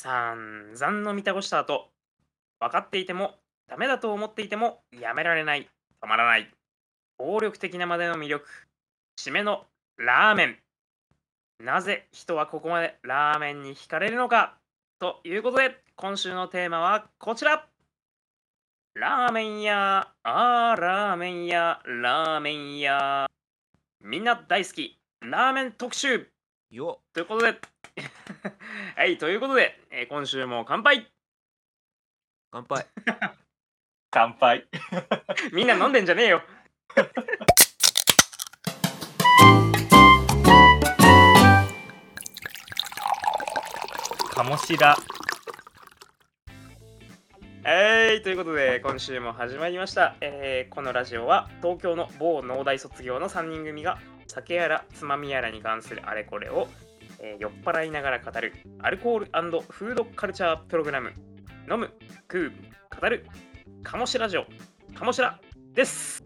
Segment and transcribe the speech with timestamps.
[0.00, 1.88] 散々飲みたごした後、
[2.60, 3.34] 分かっていても、
[3.66, 5.68] ダメだと思っていても、やめられない、
[6.00, 6.48] 止まらない、
[7.18, 8.46] 暴力的なまでの魅力、
[9.18, 9.66] 締めの
[9.96, 10.56] ラーメン。
[11.64, 14.56] なぜ人はここまでラーメンに惹かれるのか
[15.00, 17.66] ということで、今週のテーマはこちら。
[18.94, 23.26] ラーメン屋、あーラーメン屋、ラーメン屋。
[24.00, 26.30] みんな大好き、ラーメン特集。
[26.70, 27.58] よということで、
[28.94, 31.10] はい、ということで、えー今週も乾杯
[32.50, 32.86] 乾杯
[34.10, 34.66] 乾杯。
[35.52, 36.42] みんな飲んでんじゃねえよ
[44.34, 44.96] 鴨志田。
[47.64, 50.16] はい、ということで、今週も始まりました。
[50.20, 56.68] えーこのラジオは、東京の某農大卒業の3人組が、酒やらつまみやらに関するあれこれを、
[57.18, 59.26] えー酔っ払いながら語る、アルコール
[59.68, 61.12] フードカルチャープログラム、
[61.70, 61.90] 飲む、
[62.30, 62.52] 食う、
[63.00, 63.26] 語る、
[63.82, 64.44] 鴨志ラジオ、
[64.94, 65.40] 鴨志ラ
[65.72, 66.24] です。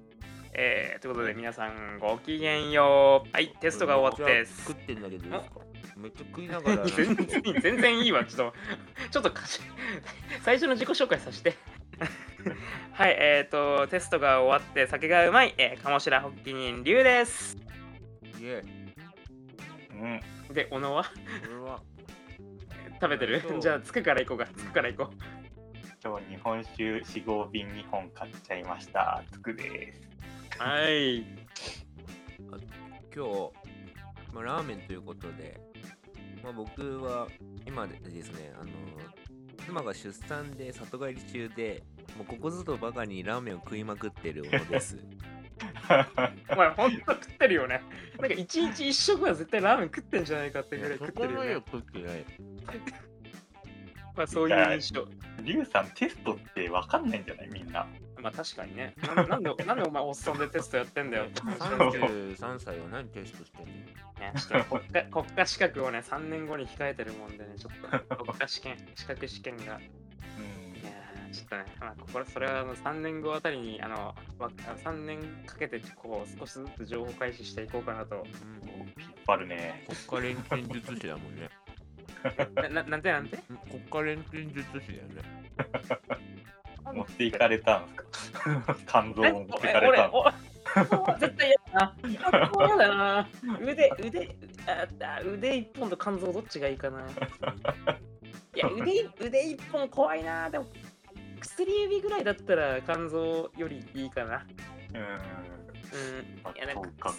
[0.54, 3.28] えーということで、皆さんごきげんよう。
[3.32, 5.24] はい、テストが終わって食ってんだけど
[5.96, 6.84] めっちゃ食いながら。
[6.90, 8.24] 全然いい全然いいわ。
[8.24, 8.54] ちょっと
[9.10, 9.60] ちょっとかし
[10.42, 11.54] 最初の自己紹介させて。
[12.92, 17.56] はいえっ、とテストが終わって酒がうまい、えー、鴨白発起人龍です
[18.40, 18.62] イエ
[20.48, 20.54] うん。
[20.54, 21.82] で小野はーこれは。
[23.00, 23.40] 食べてる？
[23.40, 23.60] そう。
[23.60, 24.46] じゃあつくから行こうか。
[24.46, 25.12] つくから行こ
[26.04, 29.22] 今日日本酒4、5瓶2本買っちゃいました。
[29.30, 30.00] つくです。
[30.58, 31.20] うはい。
[33.14, 33.52] 今日、
[34.32, 35.60] まあ、ラーメンということで、
[36.42, 37.28] まあ、僕は
[37.66, 38.70] 今でですねあの
[39.66, 41.82] 妻が出産で里帰り中で
[42.16, 44.96] もうここぞとばかりにラーメンを食いまくってる小野です
[46.50, 47.82] お前ほんと食ってるよね。
[48.18, 51.54] なんか一日一食は絶対ラーメン食ってんじゃないかってぐらい食ってるよね。
[51.54, 52.24] 食ってない。
[54.14, 55.06] まあそういう印象。
[55.40, 57.48] リュウさん、テストってわかんないんじゃない？
[57.48, 57.86] みんな。
[58.20, 58.94] まあ確かにね。
[58.98, 62.06] ななんで なんでお前おっさんでテストやってんだよって話なんですけど。
[62.06, 63.72] 33歳は何テストしてんの？
[63.72, 69.80] ね、ちょっと国家国家資格をね、3年後に控えてるもんでね、ちょっと国家試験、資格試験が、
[71.32, 78.16] ちょっとね、まあ、これそれはあの3年後あたりに、あの、わ3年かけて、こう、少しずつ情報開示していこうかなと。
[78.16, 78.22] うん
[79.00, 79.84] 引っ張るね。
[80.10, 81.48] 国家錬金術師だもんね
[82.54, 83.38] なななんてなんて？
[83.50, 85.22] うん国家錬金術師だよね
[86.92, 87.94] 持っていかれたんす
[88.32, 88.76] か？
[88.86, 90.12] 肝臓持っていかれ俺たん
[91.20, 91.96] 絶対嫌だな。
[92.66, 93.28] 嫌だな。
[93.60, 94.86] 腕、腕、あ
[95.18, 97.00] あ腕一本と肝臓どっちがいいかな。
[98.54, 100.48] いや、腕、腕一本怖いな。
[100.50, 100.66] でも、
[101.42, 104.46] 薬指ぐらいだったら肝臓よりいいかな。
[104.94, 105.00] うん。
[105.00, 105.08] うん。
[106.44, 107.12] あいや、なんか。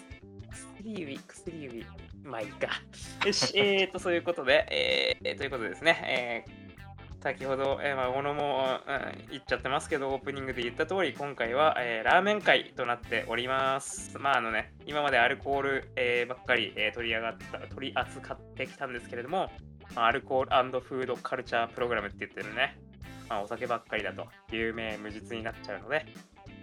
[0.50, 1.86] 薬指、薬指。
[2.24, 2.68] まあいいか。
[3.26, 6.64] よし、えーと、そういうことで、えー、ということでですね、えー
[7.24, 14.18] 先ほど、えーまあ、小野も、うん言っちゃってますけど、オープニングで言った通り、今回は、えーラーメン会となっております。
[14.18, 19.50] まあ、あのね、今までアルコール、えーばっかり、えー取り上がった、取り扱ってきたんですけれども、
[19.94, 22.76] まあアルコールフードカルチャープログラムって言ってるね、
[23.28, 26.06] まあ、お酒ばっかりだと、有名無実になっちゃうので、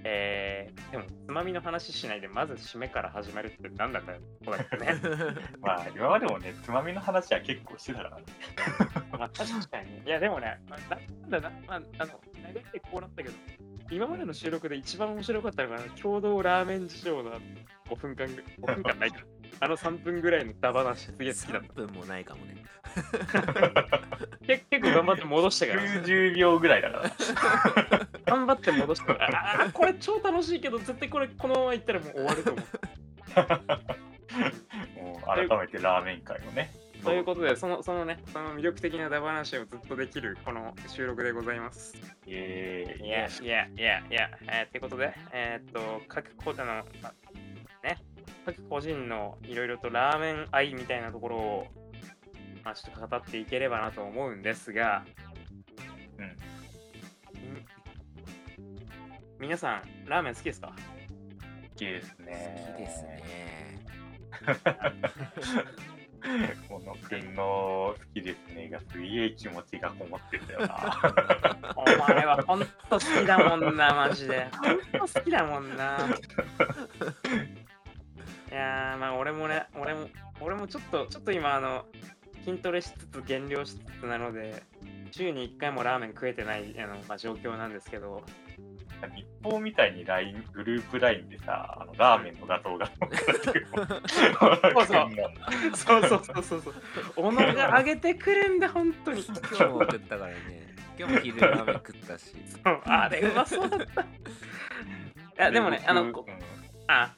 [0.03, 4.95] えーでも、つまみの話しないで、まず締めから始まるってなんだかよ、こうだったね。
[5.61, 8.23] まあ、今までもね、つまみの話は結構してたからね。
[9.11, 10.01] まあ、確かに。
[10.05, 10.95] いや、でもね、まあ、
[11.29, 13.35] なんだな、まあ、あの、流れてこうなったけど、
[13.91, 17.39] 今までの収録で一番面白かったのが、共同ラーメン事情の
[17.89, 19.19] 5分間ぐ、5分間ないか。
[19.59, 22.63] あの3分ぐらいのダバなし、すげえ好きだっ3分もないかもね
[24.47, 28.07] 結構頑張って戻したから、90秒ぐらいだから。
[28.25, 32.65] 頑張って戻したから、あーこれ超楽しいけど、絶対これこのままいったらもう終わると思う。
[35.03, 36.71] もう改めてラーメン会をね。
[37.03, 41.95] ということで、そのそのね、その魅力的なダバなしをずっとできるこの収録でございます。
[42.27, 47.11] イエーイいやいやいやいや、えー、ってことで、えーっと、各個あの、ま
[47.83, 47.97] ね、
[48.45, 51.67] 各個人のいろいろとラーメン愛みたいなところを、
[52.63, 55.03] まあ、ちょっと語っていければなと思うんですが、
[56.17, 56.37] うんん
[59.39, 60.67] 皆さん、ラーメン好きですか？
[60.67, 60.73] 好
[61.75, 62.65] きですね。
[62.71, 63.21] 好きですね
[66.69, 71.73] このくんの好きですねがすげえ気持ちがこもってんだよな。
[71.75, 74.47] お前はほんと好きだもんな、マジで。
[74.51, 75.97] ほんと好きだもんな。
[78.51, 80.07] いやー、まあ俺もね、俺も、
[80.41, 81.85] 俺もちょっと、ちょっと今、あの、
[82.45, 84.63] 筋トレしつつ減量しつつなので、
[85.11, 88.23] 週に1回もラーメン食えてないあの、まあ、状況なんですけど、
[88.99, 92.85] さ日報みたいに LINE グループ LINE でさあのラーメンの画像が
[95.75, 96.73] そうそうそうそうそう。
[97.15, 99.23] 小野が上げてくれんだ、本当に。
[99.23, 100.35] 今日も食ったからね
[100.99, 104.01] 今日も昼ラーメン食ったしそうあれ、うまそうだった。
[104.03, 104.05] い
[105.37, 106.33] や、でもね、あの、こうん
[106.87, 107.15] あ、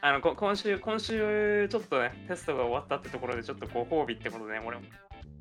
[0.00, 4.84] あの、こ今週、今週、ちょっとね、テストが終わったってところで、ちょっとご褒美ってことで、ね、俺も、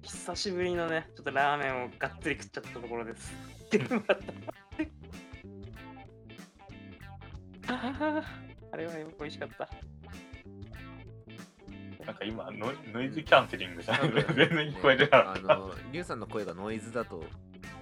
[0.02, 3.34] 久しぶりのね、ちょっとラーメンをがっつり食っちゃったところです。
[7.70, 8.24] あ
[8.72, 9.68] あれは美味しかった。
[12.06, 14.12] なんか今ノイノイズキャンセリングじゃない？
[14.14, 15.42] 全然聞こえてなかあった。
[15.58, 17.26] のリュウさんの声がノイズだと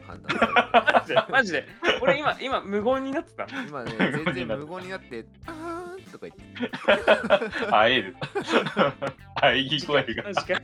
[0.07, 0.51] 判断され
[0.92, 1.66] マジで、マジで
[2.01, 3.45] 俺今、今、無言になってた。
[3.45, 3.92] る今ね
[4.25, 5.75] 全然無言になって「あーん」
[6.15, 8.15] とか言ってあえる。
[9.35, 10.33] あえぎ声がマ。
[10.33, 10.62] ジか。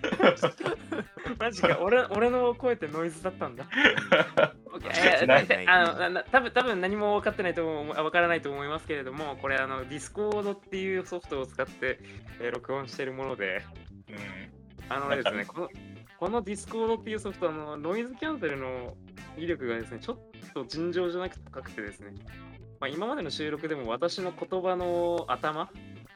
[1.39, 1.77] マジか。
[1.81, 3.65] 俺俺の声ってノイズだったんだ。
[4.83, 11.99] えーないであのなな多分多分何も分かってないと思うあ分からないと思いますけれども、これあのディスコードっていうソフトを使って、
[12.39, 13.63] えー録音しているもので、
[14.09, 14.15] うん
[14.89, 15.69] あのですね、この
[16.17, 18.95] このディスコードっていうソフトはあのノイズキャンセルの
[19.37, 20.19] 威力がですね、ちょっ
[20.53, 22.13] と尋常じゃなく高くてですね、
[22.81, 25.65] まあ、今までの収録でも私の言葉の頭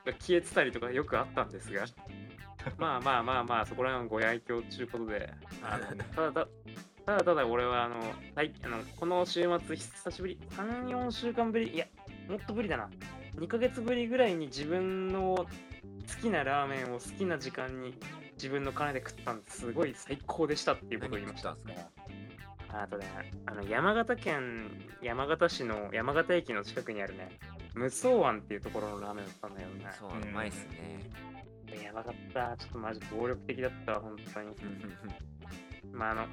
[0.03, 1.85] が消えてたりとかよくあったんですが、
[2.79, 5.31] まあまあまあまあ、そこら辺はご愛嬌ということで、
[5.61, 6.47] あのただた
[7.05, 8.01] ただただ俺はあの
[8.33, 11.85] 最あのこの週末久しぶり、3、4週間ぶり、いや、
[12.27, 12.89] もっとぶりだな。
[13.35, 15.47] 2ヶ月ぶりぐらいに自分の好
[16.21, 17.93] きなラーメンを好きな時間に
[18.37, 21.55] 自分の金で食ったんですごい最高でしたっていうことを言いました
[22.83, 23.05] あとね、
[23.45, 24.69] あの山形県
[25.01, 27.29] 山形市の山形駅の近くにあるね、
[27.73, 29.85] 無双湾っていうところのラーメンだったんだよね。
[29.97, 31.09] そううまいっすね
[31.83, 32.55] やばかった。
[32.57, 34.55] ちょっとマジ暴力的だったわ、本当に。
[35.91, 36.25] まあ、あの、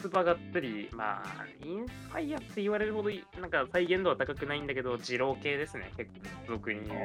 [0.00, 6.10] つばがっつり、まあ、インスパイアって言われるほどい、なんか再現度は高くないんだけど、二郎系ですね、結
[6.46, 7.00] 構、俗に言う。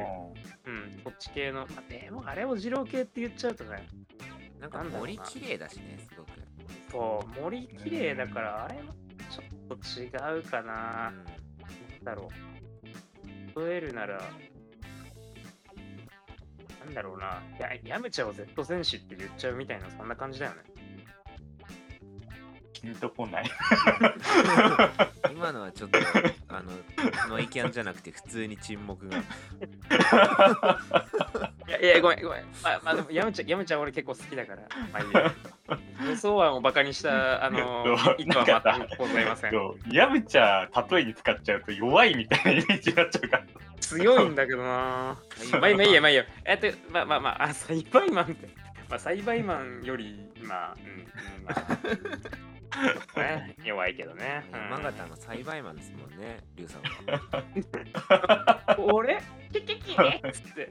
[0.65, 1.67] うん、そっち系の。
[1.67, 3.87] まあ、でも、あれを二郎系って言っちゃうとね、
[4.63, 6.27] なんか森綺麗だしねすごく
[6.91, 8.83] そう、森綺麗だから、あれは
[9.29, 10.73] ちょっと違うかな。
[10.73, 11.25] なん
[12.03, 12.29] だろ
[13.55, 13.67] う。
[13.67, 14.21] 例えるなら、
[16.85, 17.41] なんだろうな。
[17.59, 20.72] や、ヤムチャを Z 戦士って言っちゃうみたいな、そんな感じだよね。
[22.83, 23.45] ピンとこない。
[25.31, 25.99] 今のはちょっと
[26.49, 26.71] あの
[27.29, 29.17] ノイキャンじゃなくて普通に沈黙が
[31.67, 32.43] いや、いや、ごめん、ごめん。
[32.61, 34.63] まあ、まあ、でも、ヤムチャ、ヤムチャ俺結構好きだから。
[34.91, 35.33] まあいいや。
[36.09, 37.85] 予想案をバカにした、 あの
[38.17, 39.51] 意図は全くございません。
[39.51, 43.43] そうヤムチャ例えに使っちゃうと弱いみたいなイメージになっちゃうから。
[43.79, 44.65] 強いんだけどな。
[44.65, 45.17] ま
[45.53, 46.25] あ、まあいいや、まあいいや。
[46.43, 48.49] えっと、まあまあまあ、あ、栽培マンって。
[48.89, 51.07] まあ、栽培マンより、まあ、うん、うん、
[51.45, 52.52] まあ、
[53.15, 54.45] ね、弱いけどね。
[54.51, 57.43] 山形の栽培マンですもんねリュウさんは
[58.77, 59.21] うん、 俺？
[59.51, 60.69] キキキねっつって。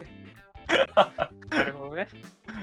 [1.51, 2.09] なるほどね。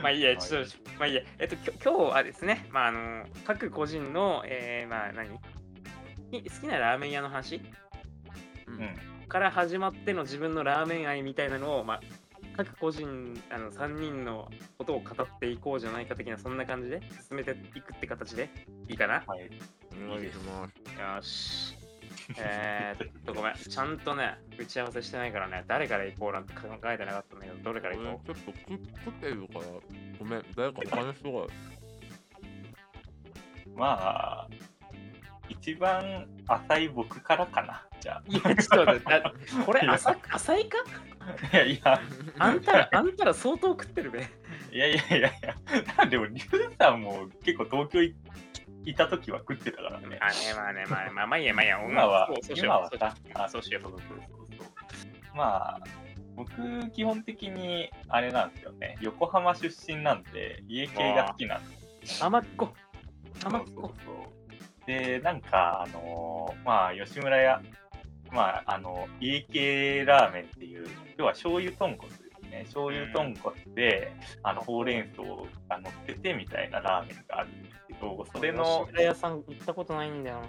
[0.01, 1.21] まあいいや、ちょっと、まあいいや。
[1.37, 5.35] えっと、きょ今日はですね、まああの、各個人の、えー、まあ何？
[6.31, 7.57] い好きなラーメン屋の話？
[8.67, 9.09] ううんん。
[9.27, 12.01] から始まっての自分のラーメン愛みたいなのを、まあ、
[12.65, 18.49] 各個人あの3人のことを語っていこうじゃないか的なそんな感じで進めていくって形で
[18.89, 19.23] いいかな？
[19.25, 19.49] はい。
[20.05, 20.67] お願いしま
[21.21, 21.71] す。
[21.71, 21.75] よ。
[21.75, 21.77] し。
[22.37, 23.53] えー、っとごめん。
[23.53, 29.61] ちゃんとね打ち合わせしてないからね誰から行こうなんて考えてなかったんだけどどれから行こちょっと食ってるから
[30.19, 30.45] ごめん。
[30.55, 31.53] 誰か話しとか
[33.75, 34.47] まあ、
[35.47, 37.85] 一番浅い僕からかな。
[38.01, 39.05] じゃういやちょっと待って。
[39.09, 39.33] だ
[39.65, 40.77] これ浅浅いか？
[40.87, 41.08] あ。
[41.53, 42.01] いやいや、
[42.37, 44.27] あんたらあんたら相当食ってるべ。
[44.71, 45.31] いやいやいやい
[45.99, 46.05] や。
[46.05, 48.15] でも、リュウさんも結構東京い
[48.85, 50.19] いた時は食ってたからね。
[50.21, 55.37] あねまあねまあまあまあいいやまあいいや今は今はそうさあそうしようそうそうそうそう。
[55.37, 55.79] まあ
[56.35, 56.51] 僕
[56.91, 58.97] 基本的にあれなんですよね。
[59.01, 61.77] 横浜出身なんで家系が好きなんで。
[62.05, 62.73] す甘っこ。
[63.39, 63.93] そう甘っこそう。
[64.05, 67.61] そうでなんかあのーまあ吉村屋
[68.31, 72.61] まああの家系ラーメンっていう要は醤油豚骨ですね。
[72.65, 74.11] 醤油豚骨で
[74.43, 80.41] あのほうれん草が乗っててみたいなラーメンがあるんですけどそれの吉村屋さん行ったことないんだよ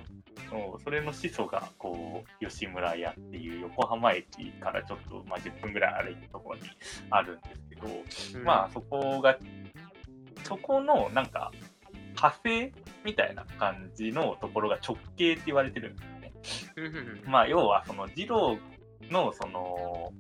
[0.51, 6.63] そうそれの始祖がこう吉村屋っていう横浜駅からちょっと、まあ、10分ぐらい歩いたところに
[7.11, 9.39] あるんですけど、まあそこが
[10.45, 11.53] そこのなんか
[12.17, 12.73] 派生
[13.05, 16.20] みたいな感じのところが直系って言われてるんです
[17.27, 18.59] まあ要はその二郎
[19.11, 20.13] のその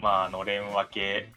[0.00, 1.32] まああの連分け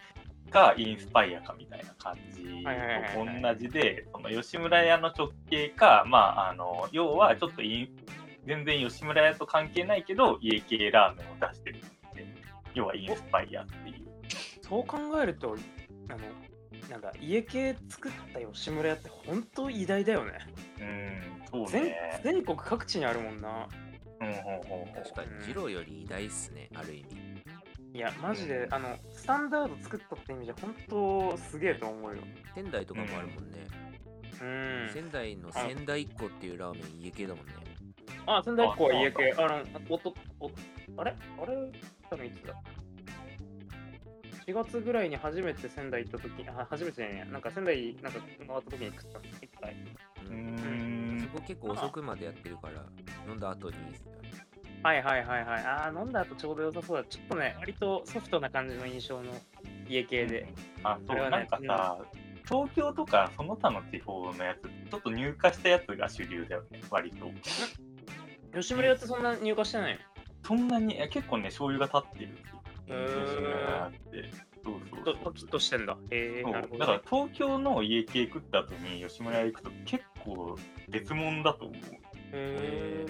[0.50, 7.90] かインスパイアかみたいな感じと同じでその吉村屋の直系かまああの要はちょっとイン
[8.46, 11.82] 全然吉村屋と関係ないけど、家系ラーメンを出してるん。
[12.16, 12.36] で、
[12.74, 14.08] 要はインスパイアっていう。
[14.62, 15.56] そう考えると、
[16.10, 16.20] あの、
[16.90, 17.02] なん。
[17.02, 20.32] だ、家系作った吉村屋って本当偉大だよね。
[20.80, 22.22] うん、そう全ね。
[22.24, 23.42] 全国各地にあるもん。
[23.42, 23.68] な。
[24.22, 27.42] 確かに二郎より偉大っすねある意味
[27.94, 32.22] いや、マジで、あの、スタンダード作ったって意味じゃ、本当すげえと思うよ。
[32.56, 33.68] 仙台とかもあるもんね、
[34.42, 34.46] う
[34.90, 34.90] ん。
[34.94, 37.54] 仙台の仙台っ子っていうラーメン家系だもんね
[38.26, 39.36] あ、仙台っ子は家系。
[39.38, 40.50] あの、おと、お、
[40.98, 41.12] あれ？
[41.12, 41.72] あれ？
[42.10, 42.54] 多分いつだ
[44.48, 49.20] ?4 月ぐらいに初めて仙台行った時あ、初めてね、なんか仙台なんか回った時に食った。
[49.42, 49.76] 一回。
[50.30, 50.91] ううん
[51.32, 52.84] んそこ結構遅くまでやってるから
[53.28, 54.32] 飲んだ後にいいっすよね
[54.84, 55.64] はいはいはいはい。
[55.64, 57.04] ああ、飲んだ後ちょうど良さそうだ。
[57.04, 59.32] ちょっとね、割とソフトな感じの印象の
[59.88, 60.48] 家系で。
[60.84, 61.98] あ、そう、あれはねなんかさ、
[62.50, 67.30] 東京とかその他の地方のやつ、ちょっと入荷したやつが主流だよね、割と。
[68.60, 70.00] 吉村屋ってそんな入荷してないの？
[70.48, 72.64] そんなに、え結構ね、醤油が立ってるんですよ。
[72.88, 74.51] へー吉村屋って。
[74.64, 75.98] そうそうとそうパキッとしてんだ。
[76.10, 80.58] へえそうなるほど、だから東京の家系食った後に吉村屋行くと結構
[80.90, 81.78] 別物だと思う。
[81.78, 81.82] へ
[82.34, 83.06] え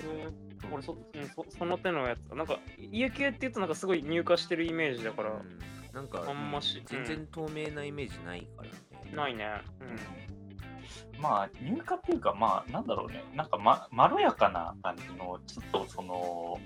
[0.71, 2.35] 俺そうんそ、その手のやつ。
[2.35, 5.59] なんか、家系って言うとなんかすごい入荷してるイメージだから、うん
[5.93, 8.69] なんかあんまし、全然透明なイメージないからね、
[9.09, 9.45] うんないね。
[9.81, 11.21] うん。
[11.21, 16.59] まあ入荷っていうかまあなんだろうねなんか、ま、まろやかな感じのちょっとその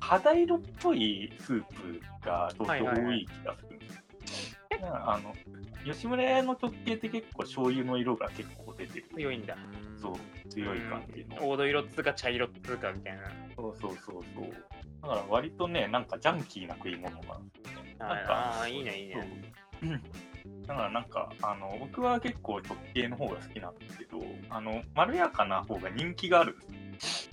[0.00, 4.02] 肌色っぽいスープが東京多い気がするんですよ。
[4.82, 5.34] あの
[5.84, 9.54] 吉村屋の直系って結構醤油の色が結構出てる強いんだ。
[9.54, 11.36] うんそう強い感じの。
[11.36, 13.22] 黄土色っつうか茶色っつうかみたいな。
[13.56, 14.44] そうそうそうそう。
[15.02, 17.40] だから割とね、なんかジャンキーな食い物が。
[17.98, 19.42] なんかああ、いいね、いいね。
[20.66, 26.56] だからなんか、あの、僕は結構直系の方が好きなんですけど、あの、まろやかな方が人気がある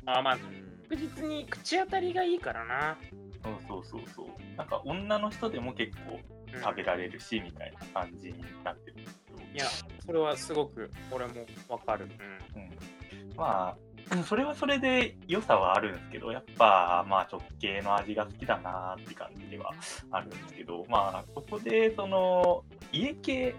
[0.05, 2.97] ああ、まあう、ん確実に口当たりがいいからな。
[3.43, 4.57] そうそうそうそう。
[4.57, 6.19] なんか女の人でも結構
[6.53, 9.39] うん食べられるし、みたいな感じになってるんですけど。
[9.53, 9.65] いや、
[10.05, 11.33] それはすごく俺も
[11.67, 12.07] わかる。
[12.55, 12.61] うん。
[12.61, 12.69] うん、
[13.35, 13.75] ま
[14.11, 19.71] あ、それはそれで良さはあるんですけど、やっぱ、まあ、直系の味が好きだなって感じでは
[20.11, 23.55] あるんですけど、まあ、そこで、その、家系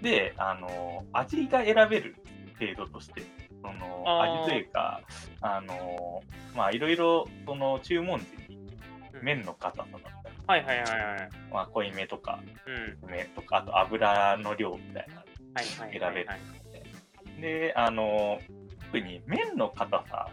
[0.00, 2.16] で、あの、味が選べる
[2.58, 3.22] 程度として、
[3.62, 5.00] その、味というか、
[5.40, 6.22] あの、
[6.54, 8.76] まあ、いろいろ、その、注文時に、
[9.22, 11.30] 麺の硬さだったり、はいはいはいはい。
[11.52, 13.08] まあ、濃いめとか、うん。
[13.08, 15.22] 梅とか、あと油の量みたいな
[15.54, 17.40] はいはいはい、はい。
[17.40, 18.40] で、あの、
[18.86, 20.28] 特に麺の硬さ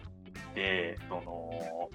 [0.56, 1.90] で、その、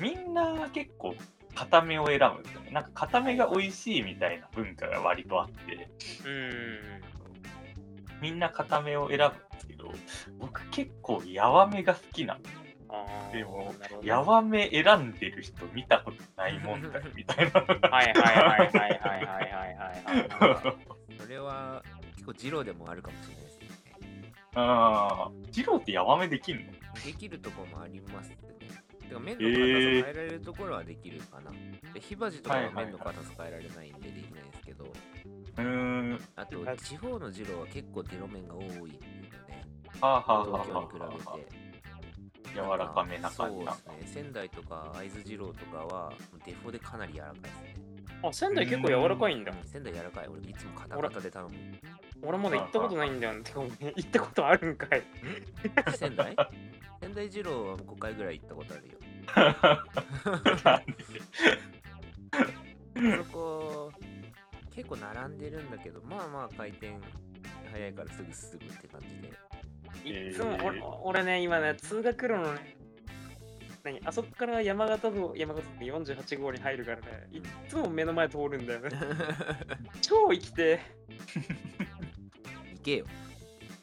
[0.00, 1.14] みんな結構
[1.54, 2.70] 硬めを選ぶんですよね。
[2.70, 5.88] なんか硬めが美味しいみたいな文化が割とあって、
[6.24, 7.00] うん。
[8.20, 9.47] みんな硬めを選ぶ
[9.78, 9.90] ど、
[10.38, 12.40] 僕結構やわめが好きなの。
[12.90, 17.60] あーでもなるほどやわめ選んでる人見たことないもんだよみたいな。
[17.60, 20.76] はいはいはいはいはいはいはいはいは
[21.16, 21.20] い。
[21.20, 21.82] それは
[22.14, 23.68] 結構二郎でもあるかもしれないですね
[24.54, 26.62] ああ、ジローってやわめできんの
[27.04, 28.36] できるとこもありますね
[29.08, 31.50] てか麺の硬さ変えられるところはできるかな、
[31.92, 36.20] で火鉢とかは麺の硬さ変えられないんでできないんですけど、うーん。
[36.36, 38.98] あと地方の二郎は結構デロ麺が多いんで
[40.00, 41.48] はあはあはあ東京に比べて
[42.54, 44.22] 柔らかめな感じなそうですね。
[44.24, 46.12] 仙台とか会津二郎とかは
[46.46, 47.74] デフォでかなり柔らかいですね。
[48.22, 49.52] あ、仙台結構柔らかいんだ。
[49.52, 50.28] うん仙台柔らかい。
[50.28, 51.54] 俺いつもカタカタで頼む
[52.22, 53.42] 俺まだ行ったことないんだよ。
[53.42, 55.02] てか、行ったことあるんかい。
[55.94, 56.34] 仙台？
[57.00, 58.98] 仙台二郎は5回ぐらい行ったことあるよ。
[63.18, 63.92] そこ
[64.74, 66.96] 結構並んでるんだけどまあまあ回転
[67.70, 69.32] 早いからすぐすぐって感じで
[70.04, 72.76] いつも俺俺ね、今ね、通学路のね、
[73.84, 78.90] 何あそこから山形道、山形道48号に入るからね、いっつも目の前通るんだよね。
[80.00, 80.80] 超生きて
[82.74, 83.06] 行けよ。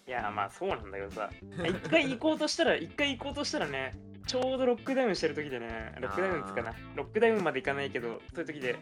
[0.08, 1.30] いや、まあそうなんだけどさ、
[1.68, 3.96] 一回行こうとしたら、一回行こうとしたらね、
[4.28, 8.76] ちょうどロックダウンしてる時でね、ロックダウンっつうかな、ロックダウンまで行かないけど、そういう時で、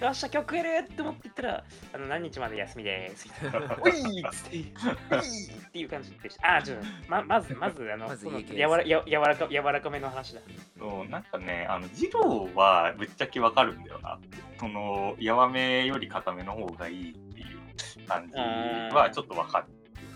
[0.00, 3.28] よっしゃ、曲やるって思って言ったら、あの何日まで休みでーす。
[3.42, 3.94] みたいな おいっ
[4.30, 6.56] つって、おいっていう感じでした。
[6.56, 10.40] あ、ちょっと、ままず、 まず、あの、まずやわらや柔らか柔らかめの話だ。
[10.78, 14.18] そうなんかね、あの、二郎はぶっちゃけわかるんだよな。
[14.58, 19.66] その、やわめより固めの方がいいっていう感じはちょっとわかる。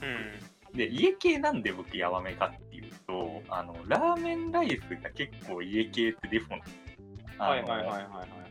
[0.02, 0.76] うん。
[0.76, 6.62] で、家系なんで僕やわめかっていうと、あの、ラーメンライスが結構家系ってデフォなの。
[7.38, 8.49] あのはいはいはいはいはい。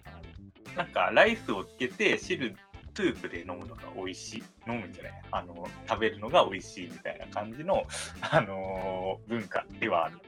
[0.75, 2.55] なんか、ライスをつけて汁、
[2.95, 4.43] スープで飲むのが美味しい。
[4.67, 7.83] 飲むんじゃないあの、食べるのが美味しいみたいな感じの、
[8.21, 10.19] あのー文化ではある。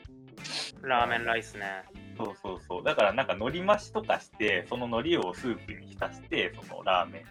[0.81, 1.83] ラーメンライスね。
[2.17, 2.83] そうそうそう。
[2.83, 7.23] だからなんか海苔増しとかして、その海苔をスープに浸して、そのラーメン、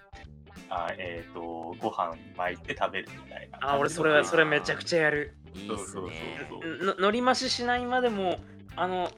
[0.68, 1.40] あえっ、と、
[1.80, 3.58] ご飯巻いて食べるみたいな。
[3.72, 5.34] あ、俺それ、それめちゃくちゃやる。
[5.54, 8.38] いいっすそうそうねそうののり増ししないまでも、
[8.76, 9.10] あの、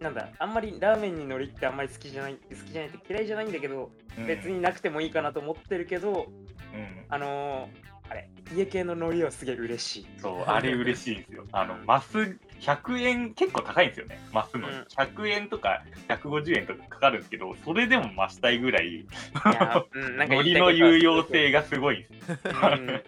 [0.00, 6.26] なんだ、あんまりラーメンに海苔ってあんまり好きじゃない、好きじゃないって嫌いじゃないんだけど、うん別になくてもいいかなと思ってるけど、
[6.74, 7.04] うん。
[7.08, 10.06] あのーあれ、家系の海苔はすげえ嬉しい。
[10.18, 11.44] そう、あれ嬉しいんですよ。
[11.52, 12.18] あの、マス
[12.60, 14.18] 100円、結構高いんですよね。
[14.32, 14.66] マスの。
[14.66, 19.06] うん100円とか150円とかかかるんですけど、それでも増したいぐらい、い
[19.44, 22.36] や、うん、なんか海苔の有用性がすごいんですよ。
[22.52, 23.02] うん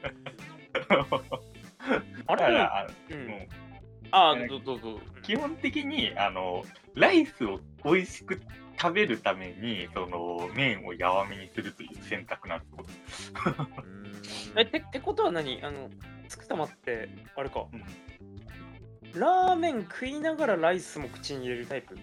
[2.26, 3.40] あれだから、あうんもう
[4.12, 5.00] あー、どうどうぞ。
[5.22, 6.64] 基本的にあの
[6.94, 8.40] ライスを美味しく
[8.80, 12.64] 食べるためにその麺をやわめにするという選択なんで
[14.22, 15.62] すえ、てってことは何？
[15.62, 15.88] あの、
[16.28, 19.20] つくたまって、あれか、うん。
[19.20, 21.96] ラーメン食いながらライスも口に入れるタイプ？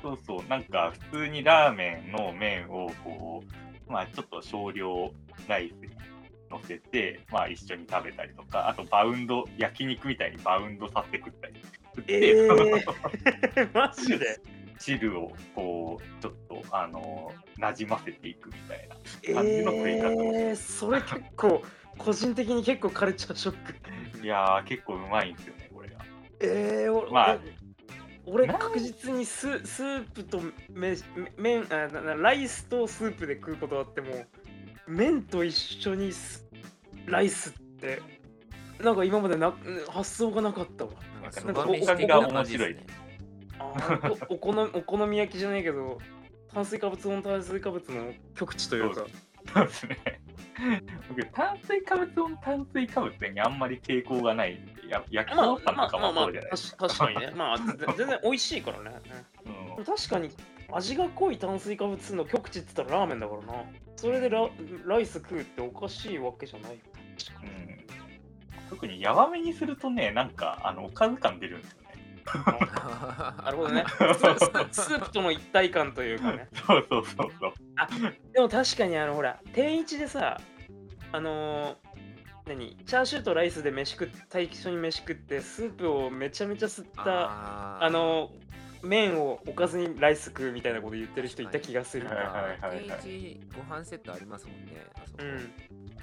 [0.00, 0.44] そうそう。
[0.48, 3.44] なんか普通にラーメンの麺をこ
[3.88, 5.12] うまあちょっと少量
[5.48, 5.90] ライスに
[6.52, 11.54] 乗せてまあ一緒に食べたりとかあとバウンド焼肉みたいにバウンドさせて食ったり
[11.96, 14.40] 食って、えー、 マジで？
[14.78, 21.62] 汁をこうちょっとあのなじませていくみたいなえ感じの食い方をー、それ結構、
[21.98, 24.24] 個人的に結構カルチャーショック。
[24.24, 26.04] いやー結構うまいんですよねこれが。
[26.40, 27.38] えー、俺、まあ
[28.24, 30.40] 俺な確実にススープと
[30.70, 30.96] め
[31.36, 34.24] 麺あななライスとスープで食うことあっても
[34.92, 36.46] 麺と一緒にス
[37.06, 38.00] ライスって
[38.80, 39.54] なんか今までな
[39.88, 40.90] 発想がなかったわ
[41.22, 42.86] なんかなんかそば飯的おな感じですね
[43.58, 45.98] あーおお好みお好み焼きじゃないけど
[46.52, 49.06] 炭水化物オン炭水化物の極地というか
[49.54, 50.20] そうですね。
[51.08, 57.58] 僕、炭水化物オン炭水化物にあんまり抵抗がないんで、や焼きまあそばとかまあまあまあもそうじゃないです確確かにねまあ
[57.96, 58.98] 全然美味しいからね、か。
[59.76, 60.30] うん確かに
[60.72, 63.64] 味が濃い炭水化物の極地って言ったらラーメンだからな。
[63.96, 64.48] それでラ
[64.86, 66.78] ライス食うっておかしいわけじゃないよ。
[67.42, 67.48] うん。
[67.48, 67.82] うん
[68.72, 71.92] 特にやわめにするとね、なんか、あの、おかず感出るんですよね。
[73.44, 73.84] なるほどね。
[74.70, 76.48] ス スープとの一体感というかね。
[76.54, 77.52] そうそうそうそう。
[78.32, 80.40] でも確かにあのほら天一でさ
[81.10, 81.76] あのー
[82.46, 88.30] 何チャーシューとライスで飯食った一緒に飯食ってスープをめちゃめちゃ吸ったあの
[88.82, 93.00] 麺をおかずにライス食うみたいなこと言ってる人いた気がする、はいはいはいはい。
[93.02, 95.18] 定一ご飯セットありますもんねあそこ。
[95.22, 95.38] うん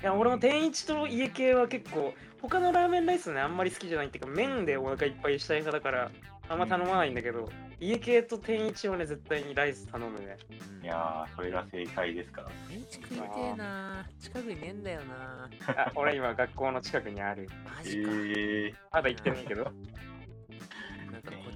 [0.01, 6.09] いや俺も天一と家系は結構他のラーメンライスねあんまり好きじゃないっていうか麺でお腹いっぱいしたい派だから
[6.47, 7.47] あんま頼まないんだけど、
[7.79, 10.35] 家系と天一はね絶対にライス頼むね。
[10.49, 12.49] うんいやー、それが正解ですから。
[12.67, 17.47] 定一食いてえな近くにねえんだよなあ俺今学校の近くにある。
[17.77, 19.71] マジか、えまだ行ってないけど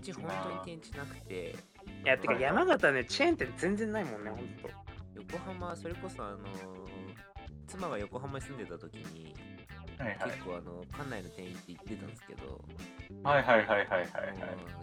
[0.04, 1.56] ち本当に天一なくて
[2.04, 4.70] いやてか山形ねチェーン店全然ないもんねほんと
[5.16, 6.38] 横浜それこそあの
[7.68, 10.32] 妻が横浜に住んでた時にー、はいはい。
[10.32, 12.62] 結構あの館内の天一行ってたんですけど、
[13.24, 14.10] はいはいはいはいはいはい。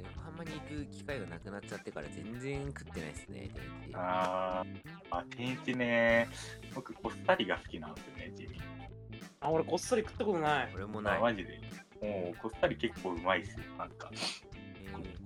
[0.03, 4.81] 横浜に行く機会がなくなっちゃってから全然食ってないですね天一あー
[5.11, 6.29] あ、天一ね、
[6.75, 8.61] 僕、こっさりが好きなんですよね、地味に。
[9.41, 11.61] あ俺こっそり食ったことない俺もない、あマジで。
[12.01, 13.59] もう、こっさり結構うまいっすよ。
[13.79, 14.50] なんか、えー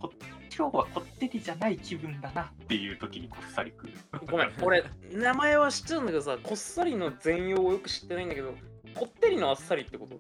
[0.01, 0.13] こ
[0.57, 4.27] 今日はこってりじゃない気分だなっていう時にこっさり食う。
[4.31, 8.55] ごめん俺名前は知ってるんだけどさこっそりの全容をよく知ってないんだけど
[8.95, 10.19] こってりのあっさりってこと？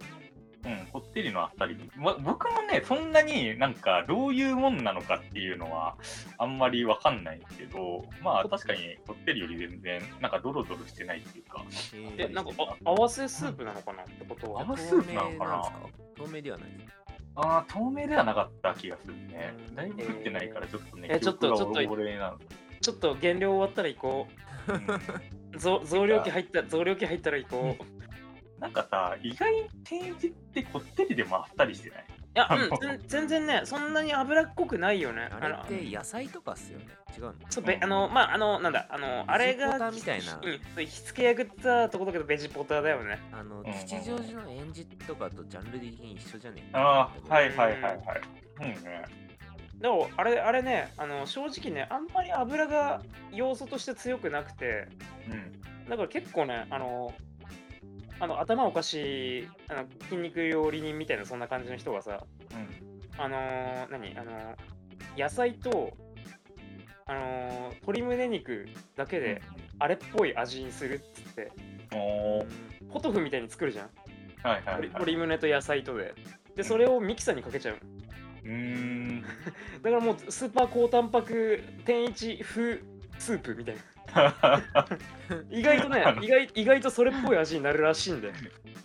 [0.67, 1.77] うん、こってりのあっさり。
[1.95, 5.95] ま、僕もね、そんなになんかどういうもんなのかっていうのは
[6.39, 11.63] あんまりわかんないけど、まあ確かにこってりより全然なんかドロドロしてないっていうか、
[12.17, 14.63] えなんかあ合わせスープなのかなってことは？
[14.63, 15.73] 合わせスープなのかな？
[16.17, 16.69] 透明ではない
[17.37, 19.55] ああ、透明ではなかった気がするね。
[19.75, 21.81] だいぶ食ってないからちょっとね、えーちょっとちょっと
[22.81, 24.27] ちょっと減量終わったら行こ
[24.69, 24.73] う。
[24.73, 24.75] ん。
[25.57, 27.83] う増増量期入った増量期入ったら行こう。
[27.85, 32.05] いなんかさ、意外に天一ってこってりでもあっさりしてない？
[32.35, 35.29] やうん全全然ねそんなに脂っこくないよね。
[35.31, 36.87] あれのって野菜とかっすよね。
[37.17, 37.35] 違うの？
[37.49, 40.35] そうべあのまああのなんだあのあれがみたいな。
[40.35, 43.21] うんそう火付け役ってたとこだけどベジポタだよね。
[43.33, 43.65] あのん。
[43.65, 46.63] 吉祥寺のエンジとかとジャンル的に一緒じゃね？
[46.67, 48.03] えああ、はいはいはいはい。
[48.61, 49.05] うんね。
[49.81, 54.89] でもあれあれねあの正直ねあんまり油が要素として強くなくて。
[55.29, 55.89] うん。
[55.89, 57.13] だから結構ねあの
[58.21, 63.21] あの頭おかしいあの筋肉料理人みたいなそんな感じの人がさうん。
[63.21, 64.55] あのー何あのー
[65.21, 65.93] 野菜と
[67.07, 69.43] あのー鶏胸肉だけで
[69.79, 71.53] あれっぽい味にするっつって
[71.93, 72.47] おー
[72.93, 73.91] ポトフみたいに作るじゃん
[74.43, 74.77] はいはいはい。
[74.83, 76.15] 鶏鶏胸と野菜とで
[76.57, 77.79] でそれをミキサーにかけちゃう
[78.45, 79.23] うーん。
[79.83, 82.81] だからもうスーパー高タンパク天一風
[83.19, 83.81] スープみたいな。
[85.51, 88.33] 意外とね、 意外意外とそれっぽい味になるらしいんで。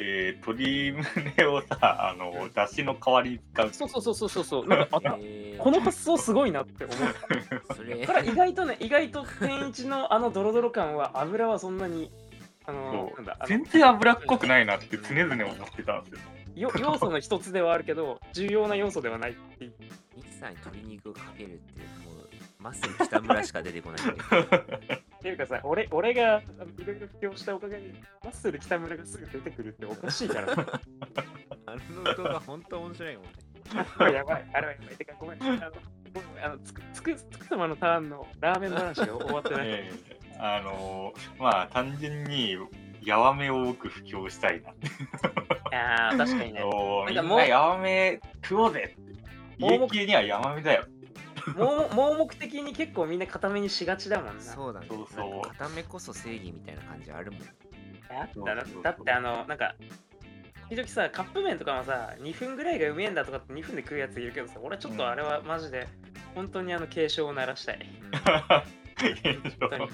[0.02, 3.74] えー、鶏胸をさ、あの、だしの代わりに使う。
[3.74, 4.68] そうそうそうそうそう。
[4.68, 7.76] なんか あえーこの発想すごいなって思う。
[7.76, 12.12] それだから意外とね、意外と天一のあのドロドロ感は油はそんなに、
[12.66, 16.70] あのそなんだ全然脂っこくないなって常々思ってたんですよ。
[16.70, 19.74] よ要素の一つではあるけど、重要な要素ではないっていう。
[20.16, 22.09] ミキサーに鶏肉をかけるってもう
[22.60, 27.94] マッスル北村しか出てこない っていうかさ、俺俺があのいろいろ布教したおかげで、
[28.24, 30.48] マッスル北村がすぐ出てくるっておかしいから。
[31.66, 33.32] あの動画本当面白いもんね
[34.14, 34.96] やばい、あれはやばい。
[34.98, 35.44] てか、ごめん。
[35.44, 39.68] あの、ごめんあのつくつくつく様のターンのラーメン話が終わってない。
[39.68, 42.56] えーあのまあ単純に
[43.04, 44.70] ヤワメを僕布教したいな。
[45.78, 46.62] ああ、確かにね。
[47.10, 49.10] みなんかもうんなヤワメ食おうぜって。
[49.60, 50.86] 家系にはヤマメだよ。
[51.58, 54.42] もう盲目的に結構みんな固めにしがちだもんな。
[54.42, 59.76] そうだねそうそう固めこそ正義みたいな感じあるもんあったなだってあの、なんか、
[60.70, 65.88] 時々さ、カップ麺とかもさ、2分ぐらいがうめえんだとかって2分で食うやついるけどさ、俺はちょっとあれはマジで、
[66.36, 67.80] 本当にあの警鐘を鳴らしたい。
[69.60, 69.90] 当に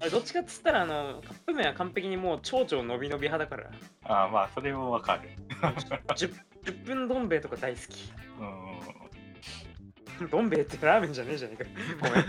[0.00, 3.70] あれどっちかっつったら、あの、カップ麺は完璧にもう超々伸び伸び派だから、
[4.04, 5.28] あーまあそれもわかる。
[5.60, 8.12] 10, 10分どん兵衛とか大好き。
[8.38, 8.99] うん。
[10.30, 11.70] どん兵衛ってラーメンじゃねえじゃねえか。
[12.00, 12.20] ごめ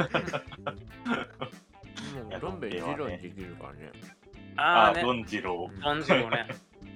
[2.24, 2.30] ん。
[2.30, 3.92] もうどん兵衛ゼロにできるからね
[4.56, 6.48] ああねあー、、どんじろドンジローね。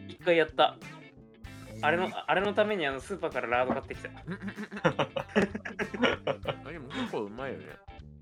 [0.08, 0.78] 一回やった。
[1.82, 4.10] あれの、あれのためにあのスーパーからラード買ってきた。
[6.66, 7.66] あれも結構うまいよね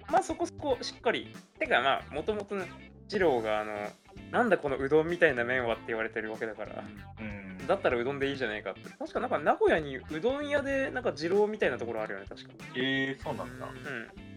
[0.09, 1.33] まあそこそこしっかり。
[1.59, 2.65] てかまあもともとね、
[3.09, 3.91] 二郎があの、
[4.31, 6.83] なんだこのうどんみたいな麺はって言われてるわけだから、
[7.19, 7.67] うん。
[7.67, 8.89] だったらうどんでいいじゃねえかって。
[8.97, 12.49] 確かなんか名古屋にうどん屋でなんか二郎みたいなところあるよね、確か。
[12.75, 13.67] えー、そうなんだ。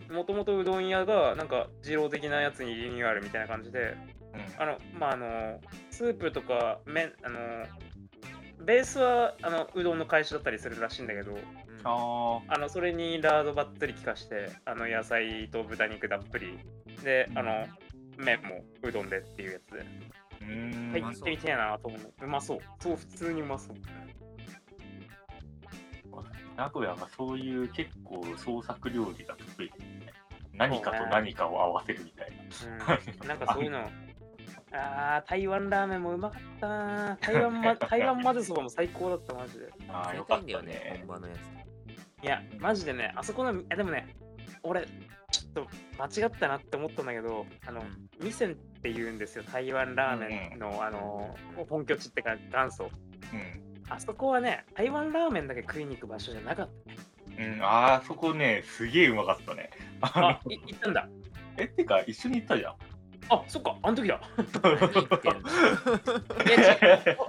[0.09, 0.17] うん。
[0.17, 3.97] もともとうどん屋がなんか二郎的なやつにリニューアルみたいな感じで、
[4.35, 5.61] うんあの、まああの、
[5.91, 7.39] スープとか麺、あの、
[8.65, 11.39] ベースはあのうどんの返しだったりするらしいんだけど、
[11.85, 16.59] あのそれにラードばっつり効かしてあの野菜と豚肉たっぷり
[17.05, 17.67] であの
[18.17, 19.73] 麺もうどんでっていうやつ。
[19.73, 19.85] でー
[20.41, 20.91] うーん。
[20.93, 22.25] 入ってみてえなと思う。
[22.25, 22.59] うまそう。
[22.81, 23.77] そう普通にうまそう。
[26.57, 30.13] 名古屋がそういう結構創作料理が得意ですね。
[30.55, 33.23] 何かと何かを合わせるみたいな。
[33.23, 33.81] うん、なんかそういうの。
[34.73, 37.17] あー台湾ラーメンもうまかったな。
[37.21, 39.69] 台湾,、ま、 台湾混ぜそばも最高だったマジで。
[39.89, 40.63] ああ、よかったね。
[40.63, 40.97] ね。
[41.07, 41.67] 本場のやつ。
[42.23, 44.09] いやマジでねあそこのでもね
[44.63, 44.87] 俺
[45.31, 45.67] ちょっと
[45.99, 47.83] 間違ったなって思ったんだけどあの、
[48.23, 51.37] ミセンって言うんですよ台湾ラーメンの、あの
[51.69, 52.91] 本拠地ってか元祖
[53.33, 53.67] うん。
[53.89, 56.97] あそこはね、台湾ラーメンだけ食いに行く場所じゃなかったね。
[57.39, 59.71] うん、あーそこね、すげえうまかったね。
[60.01, 61.07] あ行ったんだ。
[61.07, 61.13] の
[61.59, 62.75] え、てか、一緒に行ったじゃん。
[63.29, 64.21] あ、そっか、あの時だ。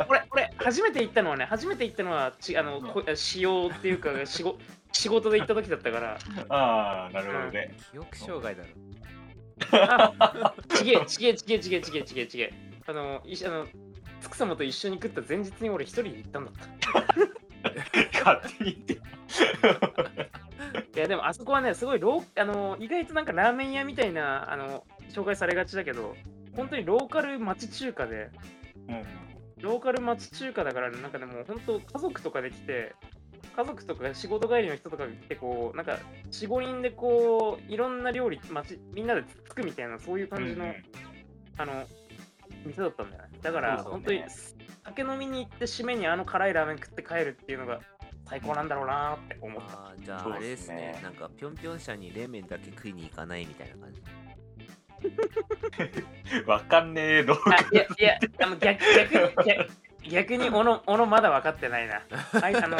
[0.07, 4.59] 俺、俺、初めて行ったのはね、初めて行ったのは、ちあの、こ使用っていうか、仕事
[4.91, 6.17] 仕事で行った時だったから、
[6.49, 7.75] ああ、なるほどね。
[7.91, 8.69] 記憶障害だろ
[9.71, 12.53] あちげえ、ちげえ、ちげえ、ちげえ、ちげえ、ちげえ、ちげえ。
[12.87, 13.67] あの、いあの、
[14.21, 16.59] つくさまと一緒に食った前日に俺一人で行ったんだった。
[18.13, 18.93] 勝手に言って。
[20.95, 26.15] いや、でもあそこはね、すごいロー、あの、意外となんかラーメン屋みたいな、あの、紹介されがちだけど、
[26.55, 28.29] 本当にローカル町中華で、
[28.87, 29.03] うん。
[29.61, 32.95] ローカル町中華だから、なんかでも本当家族とかで来て、
[33.55, 35.99] 家族とか仕事帰りの人とかが来て、こう、なんか
[36.31, 40.75] 4、5人でこう、いろんな料理、町みんなでつくみたいな、そういう感じの、うん
[41.57, 41.87] あの、
[42.65, 43.29] 店だったんだよね。
[43.41, 44.23] だから、そうそう本当に
[44.85, 47.81] 酒飲みに行って締めにあの辛いラーメン食って帰るっていうのが
[48.29, 49.73] 最高なんだろうなーって思った。
[49.73, 50.99] あーじゃああれですね。
[51.03, 54.01] なんかぴょんぴょん社に冷麺だけ食いに行かないみたいな感じ。
[56.45, 59.69] わかんねえ、どうあいや、いや、逆逆に逆
[60.09, 62.01] 逆に小野、 小野まだ分かってないな。
[62.39, 62.77] はい、あの、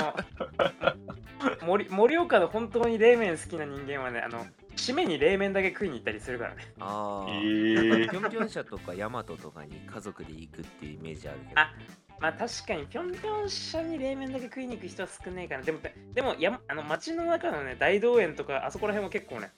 [1.66, 6.64] 森盛岡の本当に冷麺好きな人間はね、あの、締めに冷麺だけ食いに行ったりするからね。
[6.80, 11.74] ああ、ええぴょんぴょん社とかヤマトとかに家族で行くっていうイメージあるけどあ
[12.20, 15.64] まあ確かにぴょんぴょん社に冷麺だけ食いに行く人は少ないかな。
[15.64, 15.80] でも、
[16.14, 19.52] でもやあの街の中のね、大道園とか、あそこら辺も結構ね、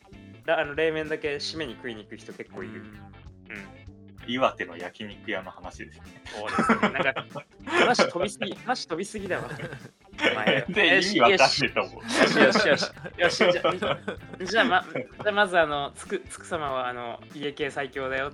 [0.45, 2.73] らあの冷麺だけ締めに食いに行く人結構いる。
[2.73, 3.88] うんうん。
[4.29, 6.03] 岩手の焼肉屋の話ですね。
[6.25, 7.03] そうですね。
[7.03, 7.25] なんか、
[7.65, 9.49] 話飛びすぎ、 話飛びすぎだわ。
[10.69, 12.03] 全然意味わかんねえと思う。
[12.03, 12.91] よしよしよし。
[13.17, 13.75] よし、じゃあ、
[14.45, 18.31] じゃあまじゃあまず、あの、つく、つく様は、あの、家系最強だよ。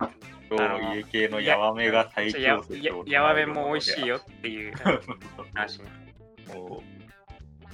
[0.49, 4.73] そう家系のヤワメが最強やややわめも美味しいよっていう
[5.55, 5.86] 話ね。
[6.45, 6.95] そう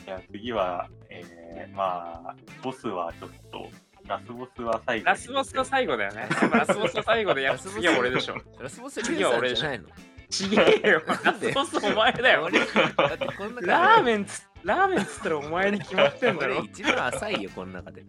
[0.05, 1.71] じゃあ次は、えね。
[1.73, 3.69] まあ、ボスはちょっと、
[4.12, 5.06] ラスボスは最後。
[5.06, 6.28] ラスボスの最後だよね。
[6.52, 8.36] ラスボスの最後で、やっぱ次は俺でしょ。
[8.60, 9.86] ラスボス次は俺でしょじゃないの
[10.30, 11.02] ちげえよ。
[11.08, 12.43] ラスボスお前だよ。
[12.43, 16.58] 俺だってこんなラーメンつ、ラーメンつったらお前に決まってんだろ。
[16.58, 18.04] 俺一番浅いよ、この中で。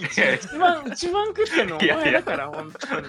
[0.00, 3.08] 一番、一番食ってんのお前だから、本当に。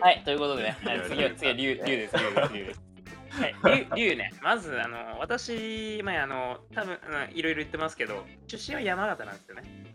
[0.00, 2.89] はい、ということでね、はい次は、次は、竜、竜です、竜です、竜です。
[3.30, 9.90] はい、 ね、まず、あの、私、前、あの、多分あのいろいろ言ってますけど、出身は山形なんですよね。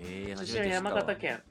[0.00, 1.00] えー、初出身はめて知ったわ。
[1.00, 1.42] 山形県。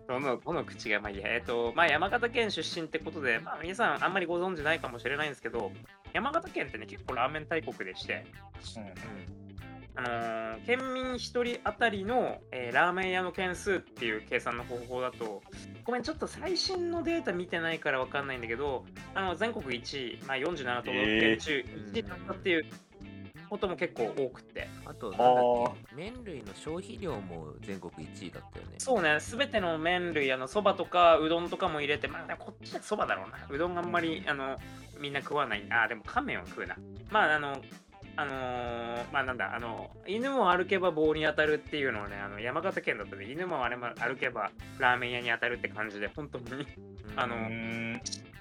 [0.08, 5.70] どの、どの口が、まあいいや、えっと、まあ山形県出身ってことで、まあ皆さんあんまりご存知ないかもしれないんですけど、
[6.12, 8.24] 山形県ってね、結構ラーメン大国でして、
[9.96, 15.42] あのー県民1人当たりの、えーラーメン屋の件数っていう計算の方法だと、
[15.84, 22.66] ごめん、ちょっと最新のデータ見てないからわかんないんだけど、あの全国1位、まあ、47都道府県中1位だったっていう
[23.48, 25.40] ことも結構多くて、あと、なんだ
[25.72, 28.74] っけ、麺類の消費量も全国1位だったよね。
[28.78, 33.38] そうね、すべての麺類、あのそばとかうどんとかも入れて、まあ、こっちはそばだろうな。
[33.50, 34.56] うどんあんまり、あの、
[35.00, 35.66] みんな食わない。
[35.70, 36.76] あ、でも乾麺は食うな。
[37.10, 37.60] まあ、あの、
[38.16, 46.66] あのーまあなんだ、あの、犬も歩けば棒に当たるっていうのをね、あの山形県だとね、犬もあれも歩けばラーメン屋に当たるって感じで、本当に、
[47.16, 47.92] あのうん。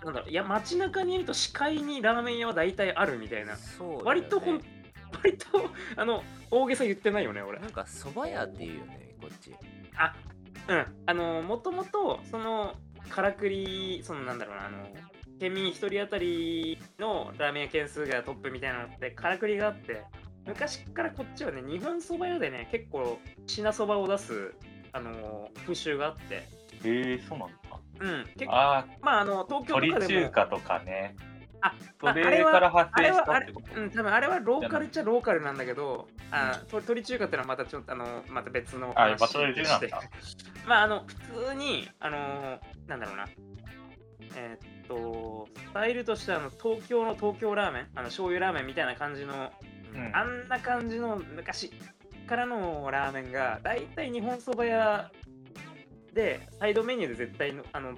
[0.03, 3.53] なんだろう、いや、街中にいると視界にラーメン屋は大体あるみたいな。
[3.53, 3.59] ね
[4.03, 4.61] 割とほん、
[5.23, 7.59] 割と、あの、大げさ言ってないよね、俺。
[7.59, 9.53] なんか、蕎麦屋っていうよね、こっち。
[9.97, 10.15] あ、
[10.67, 10.85] うん。
[11.05, 12.75] あの、もともと、その、
[13.09, 14.87] からくり、その、なんだろうな、あの、
[15.39, 20.03] 県民一人当たりのラーメン屋件数がトップみたいなのって、からくりがあって、
[20.45, 24.53] 昔からこっちはね、日本そば屋でね、結構、品そばを出す、
[24.91, 26.47] あの、風習があって、
[26.83, 27.55] えー、そうなんだ。
[27.99, 28.25] うん。
[28.37, 31.15] 結構、あまあ、あの、東あ、京とか鳥でも、中華とかね。
[31.61, 40.01] あ、そまああれから発あれはあれ生したってことうん、多分あれはローカルっちゃローカルなんだけど、あと鳥中華ってのはまたちょっとあのまた別のあ、話場所でしてだ。
[40.65, 41.15] まああの普
[41.49, 43.25] 通にあのーなんだろうな
[44.35, 49.51] えーっとスタイルとしてはあの東京の東京ラーメンあの醤油ラーメンみたいな感じの、
[49.93, 50.15] うん。
[50.15, 51.71] あんな感じの昔
[52.27, 55.11] からのラーメンがだいたい日本そば屋
[56.13, 57.95] でサイドメニューで絶対のあの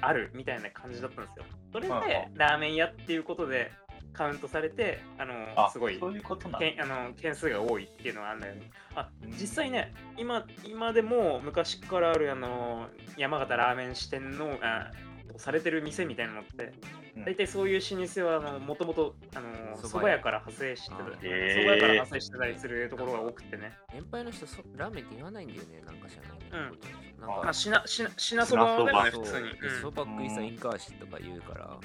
[0.00, 1.44] あるみたいな感じだったんですよ。
[1.72, 3.72] それうんでラーメン屋っていうことで
[4.12, 8.60] カウントされてあのあ、すごいそういうことなあの件数が多いっていうのはあるんだけど
[8.94, 9.30] あうん。
[9.32, 12.88] 実際ね今今でも昔からあるあの
[13.18, 14.90] 山形ラーメン支店のあ
[15.36, 16.72] されてる店みたいなのって
[17.16, 17.24] うん。
[17.24, 20.20] 大体そういう老舗はあのもともとあの蕎麦屋。
[20.20, 21.02] から派生してたあー。
[21.04, 23.72] 蕎麦へー屋から派生してたりするところが多くてね。
[23.92, 26.56] 年配の人そ、ラーメンって言わないんだよね、なんか知らないけど。
[26.56, 27.20] うん。
[27.20, 29.80] なんまあか、品品品そばだよね品そう普通に、うん。
[29.82, 31.78] そば食いさんイカ足とか言うから。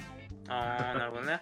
[0.48, 1.40] ああ、なるほどね。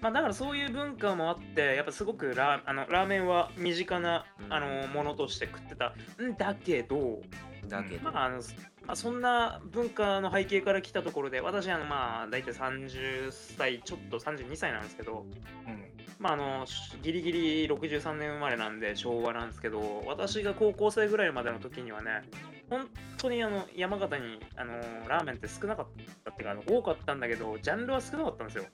[0.00, 4.52] まあだからそういう文化もあって、やっぱすごくラーあのラーメンは身近な、うん。
[4.52, 5.94] あのものとして食ってた。
[6.22, 7.22] んだけど、
[7.68, 8.40] だけど、まああの
[8.86, 15.26] まあ、そんな文化の背景から来たところで、私はまあ大体30歳、ちょっと32歳なんですけど、
[15.66, 15.84] うん。
[16.18, 22.22] まああのしギリギリ63年生まれなんで昭和なんですけど、私が高校生ぐらいまでの時にはね、
[22.70, 24.74] 本当にあの山形にあの
[25.08, 25.86] ラーメンって少なかっ
[26.24, 28.64] たっていうかあの多かったんだけど、ジャンルは少なかったんですよ。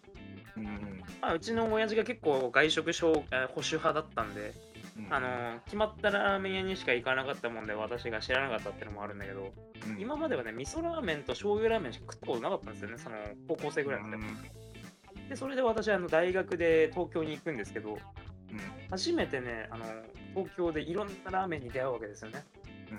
[0.58, 1.02] うん。
[1.22, 3.24] まあ、うちの親父が結構外食保守
[3.72, 4.71] 派だったんで、うん
[5.10, 13.16] あのー決まったラーメン屋にしか行かなかったもんで私が知らなかったっていうのもあるんだけど、うん今まではね味噌ラーメンと醤油ラーメンしか食ったことなかったんですよねその
[13.48, 14.16] 高校生ぐらいまで、
[15.28, 17.98] でそれで私あの大学で東京に行くんですけどうん。
[18.90, 19.84] 初めてねあの
[20.34, 22.44] 東京でいろんなラーメンに出会うわけですよね
[22.90, 22.98] うん。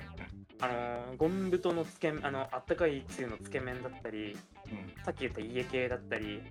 [0.65, 4.35] あのーゴン太のつけあのあったかいつゆのつけ麺だったり
[4.71, 5.03] うん。
[5.03, 6.41] さっき言った家系だったり、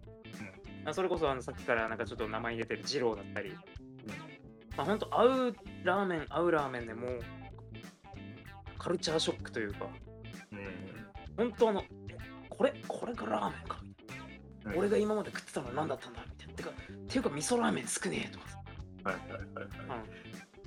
[0.84, 3.54] あそれこそあのさっきからなんかちょっと名前出てる二郎だったり、
[4.76, 7.20] まあ、ほんと合うラーメン合うラーメンでもう
[8.78, 9.87] カルチャーショックというか
[10.52, 10.61] うん。
[11.37, 12.16] 本当あのえ
[12.48, 13.80] これこれがラーメンか
[14.66, 14.78] うん。
[14.78, 16.24] 俺が今まで食ってたのは何だったんだ？
[16.28, 16.54] みたいな。
[16.54, 16.72] てかっ
[17.06, 18.58] ていうか味噌ラーメン少ねえとかさ。
[19.04, 19.42] はいはいはい
[19.88, 20.22] はい。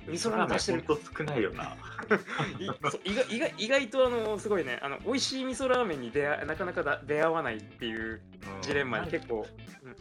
[0.08, 0.84] 味噌ラーメンてる。
[0.86, 1.76] ほんと少ないよな。
[3.04, 4.78] 意外意外意外とあのすごいね。
[4.82, 8.22] あの美味しい味噌ラーメンに出会なかなかだ出会わないっていう
[8.62, 9.46] ジレンマに結構、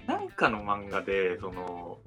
[0.06, 2.00] なんかの漫画で、その、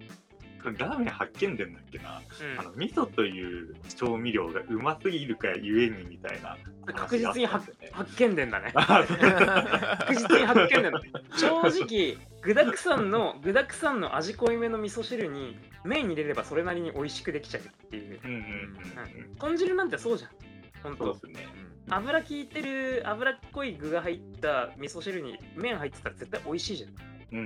[0.64, 2.60] ラーメン発見伝だっけな、うん。
[2.60, 7.90] あの味噌という調味料がうますぎるかゆえにみたいな確実に発話があったんですよね。
[7.92, 8.72] 発見伝だね。
[8.74, 11.00] 確実に発見伝だ
[11.36, 18.20] 正直具だくさんの具だくさんの味濃いめの味噌汁に麺入れればそれなりに美味しくできちゃうっていう。
[18.24, 19.36] うんうんうんうん。
[19.36, 20.30] 豚汁なんてそうじゃん。
[20.82, 21.48] 本当そうですね。
[21.90, 26.90] 油効いてる脂っこい具が入った味噌汁に麺入ってたら絶対美味しいじゃん。
[27.32, 27.42] うんう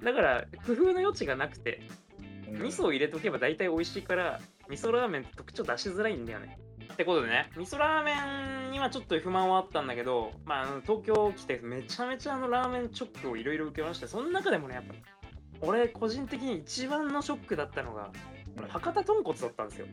[0.00, 0.04] ん。
[0.04, 2.07] だから工夫の余地がなくてうん
[2.52, 6.58] 味噌を入れとけば大体美味しいから味噌ラーメンって特徴出しづらいんだよね。
[6.92, 14.94] ってことでね味噌ラーメンにはちょっと不満はあったんだけど、まあ東京来てめちゃめちゃあのラーメンショックをいろいろ受けましてその中でもねやっぱ
[15.60, 18.10] 俺個人的に一番のショックだったのが
[18.68, 19.86] 博多豚骨だったんですよ。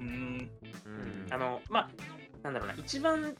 [0.00, 0.06] うん。
[0.06, 1.26] うん。
[1.30, 1.90] あのまあ
[2.42, 3.34] なんだろうな一番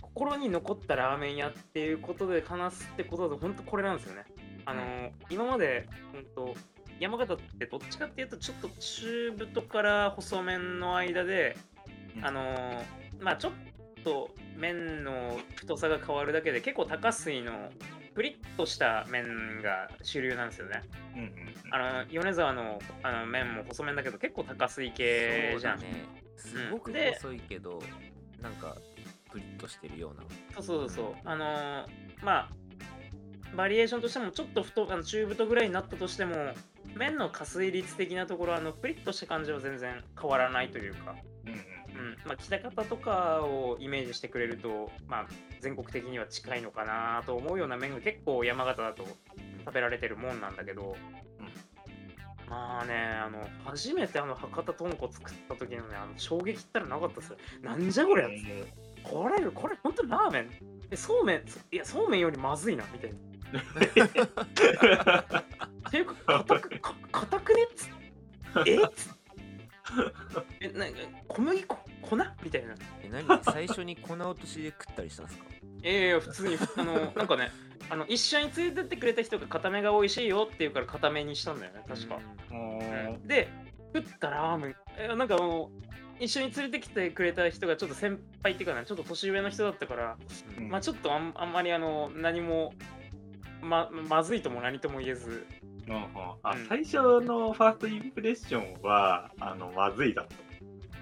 [0.00, 4.24] 心に残ったラーメン屋っていうことで話すってことだと本当これなんですよね。
[4.66, 6.54] あの、今まで、うん、と
[7.00, 11.56] 山形ってどっちかっていうとちょっと中太から細麺の間で、
[12.16, 12.24] うん。
[12.24, 12.82] あの
[13.20, 13.52] まあちょっ
[14.04, 17.70] と麺の太さが変わるだけで結構高水の
[18.14, 20.82] プリッとした麺が主流なんですよね。
[21.16, 21.30] うんうん
[21.70, 25.80] あの米沢のあの麺も細麺だけど結構高水系じゃん。
[25.80, 26.04] ね。
[26.36, 27.82] すごくで細いけど、
[28.40, 28.76] なんか
[29.32, 30.62] プリッとしてるような。
[30.62, 31.14] そうそうそう。
[31.24, 31.86] あのー
[32.22, 32.50] まあ、
[33.56, 36.34] バリエーションとしてもちょっと太あの中太ぐらいになったとしても、
[36.96, 41.14] 麺の加水率的なところ、あのプリッとした感じは全然変わらないというか、
[41.46, 41.58] うんうん。
[41.58, 42.16] うん。
[42.24, 45.26] まあ、北方とかをイメージしてくれると、まあ、
[45.60, 49.06] 全国的には近いのかなと思うような麺が結構山形だと
[49.64, 50.96] 食べられてるもんなんだけど、
[52.48, 57.36] まあね、あの初めてあの博多豚骨食った時のね、あの衝撃ったらなかったですよ。
[57.62, 58.84] なんじゃこりゃっつ。
[59.02, 60.50] これ、これ、本当ラーメン。
[60.90, 63.16] え、そうめん、いや、そうめんよりまずいな、みたいな。
[65.88, 67.90] っていうか、硬く、か硬くねっつ
[68.66, 68.88] えっ
[70.60, 70.86] え、な
[71.28, 72.74] 小麦粉、粉みたいな。
[73.02, 75.44] え何最初に粉落としで食ったりしたんですか？
[75.82, 77.50] ええ普通に、あの、なんかね、
[77.90, 82.18] あの一緒に連れてってくれた人が固めが美味しいよって言うから固めにしたんだよね、確か。
[82.50, 83.26] うん。
[83.26, 83.48] で、
[83.94, 85.84] 食ったラーメン、えなんかもう、
[86.18, 90.16] 一緒に連れてきてくれた人がちょっと先輩っていうかな、ちょっと年上の人だったから、
[90.56, 90.68] うん。
[90.70, 92.72] まあちょっとあんあんまりあの何も
[93.64, 95.46] ままずいとも何とも言えず。
[95.88, 96.02] うんうん。
[96.42, 96.66] あうん。
[96.66, 100.34] 最初のファーストインプレッションはあのまずいだった。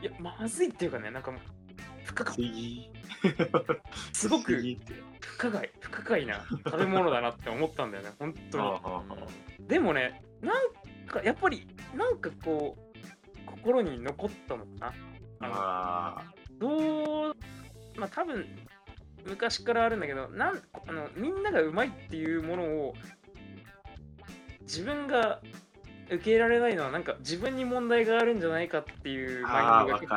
[0.01, 1.33] いやまずいっていうかねなんか
[2.15, 2.91] 可不思議。
[4.13, 4.61] すごく
[5.21, 5.71] 不可解。
[5.81, 8.59] 不可解な食べ物だなって思ったんだよね本当
[9.61, 9.69] に。
[9.69, 12.81] でもねなんかやっぱりなんかこう
[13.47, 14.93] 心に残ったのかな。
[15.41, 16.25] あのあ
[16.59, 17.37] どう
[17.97, 18.47] まあ多分
[19.27, 22.95] 昔からあるんだけどなんあのみんながうまいっていうものを
[24.63, 25.41] 自分が
[26.15, 30.17] 受け入れられないのはなんか自分に問題があるんじゃないかっていうマインドが結構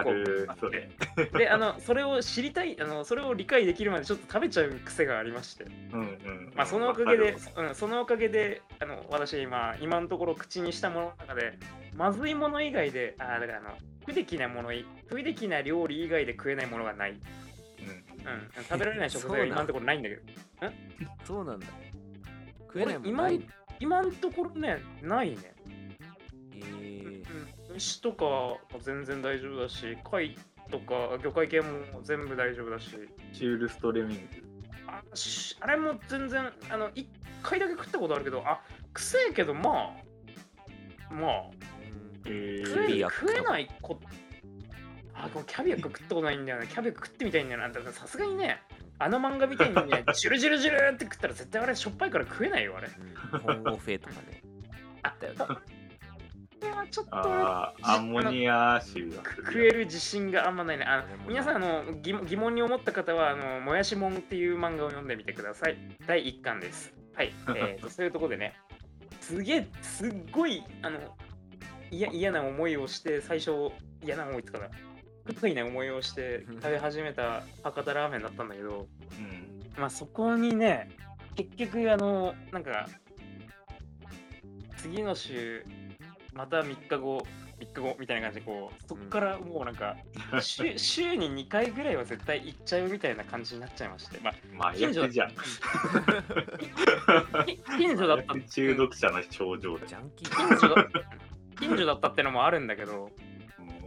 [0.49, 1.37] あって。
[1.37, 5.65] であのそれを知りたいあのそれを理解できるまでちょっと食べちゃう癖がありまして。
[5.93, 6.53] うんうん。
[6.55, 11.57] まあそのおかげでうん、そのおかげであの私今今のところ口にしたものの中で
[11.95, 13.69] まずいもの以外であーだからあの
[14.05, 17.19] 不出来なものい不出来な料理以外で食えないものがない、
[18.25, 20.21] うん、うん食べられない食材は今のところないんだけど。
[21.23, 21.67] そうなんだ。
[22.67, 23.41] 食えないもん今ない。
[23.79, 25.53] 今のところねないね、
[26.55, 27.69] えー。
[27.69, 30.35] うん、牛とかも全然大丈夫だし貝
[30.71, 32.89] とか魚介系も全部大丈夫だし。
[33.33, 34.23] シュールストレミング。
[34.88, 37.07] あしあれも全然あの1
[37.43, 38.61] 回だけ食ったことあるけどあ
[38.93, 39.95] くせえけどま
[41.09, 41.41] あまあ。
[42.25, 42.31] うん。
[42.31, 43.99] え食え食えないこ
[45.25, 47.91] あこれキャビア食ったことないんだよねキャビア食ってみたいんだよな。
[47.91, 48.61] さすがにね
[48.99, 52.88] あの漫画みたいにね ジュルジュルジュルって食ったら絶対あれしょっぱいから食えないよあれ。
[52.88, 54.41] うん本郷フェイとかね。
[55.03, 55.39] あったよね。
[55.39, 55.55] こ
[56.61, 59.23] れはちょっとアンモニア臭が。
[59.23, 60.85] 食える自信があんまないね。
[60.85, 65.77] あの皆さんあの疑問疑問に思った方はあのもやしもんっていう漫画を読んでみてください。
[66.07, 66.93] 第1巻です。
[67.15, 67.33] はい。
[67.55, 68.55] えー、と そういうところでね
[69.19, 70.99] すげえすっごいあの
[71.91, 73.71] 嫌嫌な思いをして最初
[74.03, 74.69] 嫌な思いつかな
[75.25, 78.88] 不快な思いをして食べ始めた博多ラーメンだったんだけど
[79.19, 79.61] うん。
[79.77, 80.89] まあそこにね
[81.35, 82.88] 結局あのなんか
[84.77, 85.65] 次の週
[86.33, 87.25] また3日後
[87.59, 89.95] 3日後みたいな感じでこうそこからもうなんか、
[90.41, 95.31] 週 週に2回ぐらいは絶対行っちゃうみたいな感じになっちゃいましてまあまあ、やつじゃん。
[97.45, 99.88] き近所だった 中毒者の症状で。
[99.88, 99.97] 近
[100.59, 100.89] 所だ
[101.57, 103.34] 近所だったってのもあるんだけどうん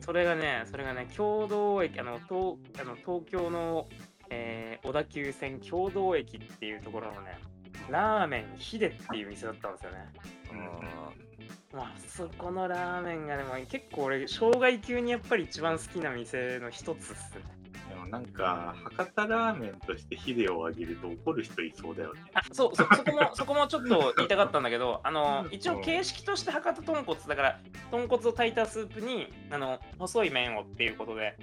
[0.00, 3.86] それがねそれがね共同駅あの東あの東京の、
[4.30, 7.38] えー小田急線共同駅っていうところのね
[7.90, 9.99] ラーメンヒデっていう店だったんですよね。
[10.53, 17.57] あまあそこのラーメンがねもう結構俺生涯級にやっぱり一番好きな店の一つっすね
[17.99, 22.20] でもなんか、博多ラーメンとしてヒデをあげると怒る人いそうだよね。
[22.34, 31.36] あそうそ そこもそこもちょっと言いたかったんだけどあの一応形式として博多豚骨だから豚骨を炊いたスープにあの細い麺をっていうことで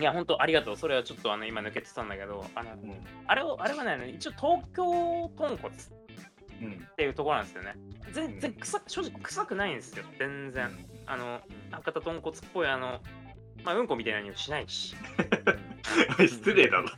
[0.00, 2.90] いや本当ありがとうそれはちょっとあの今抜けてたんだけどあのうん。
[2.90, 3.06] うん。
[3.26, 5.74] あれをあれはね一応東京豚骨
[6.62, 6.72] うん。
[6.72, 7.74] っていうところなんですよね。
[8.12, 10.70] 全然臭正直臭くないんですよ、全然。
[11.06, 11.40] あの、
[11.70, 13.00] 博多豚骨っぽいあの、
[13.66, 14.94] まあ、うんこみたいな匂いしないし。
[16.20, 16.84] 失礼だろ。
[16.84, 16.88] い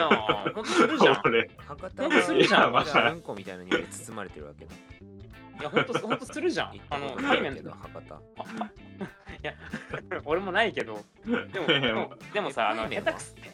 [0.00, 0.08] や、
[0.52, 1.20] ほんとするじゃん。
[1.24, 4.74] 俺、博多ほんとするじゃんまだうんこみたいな匂いで包まれてるわけだ。
[4.74, 8.16] いや、ほんと、ほんとするじゃんあの、ないけど、博多。
[9.40, 9.54] いや、
[10.26, 13.50] 俺もないけど、でも、でもでもさ、あの、下手くすって。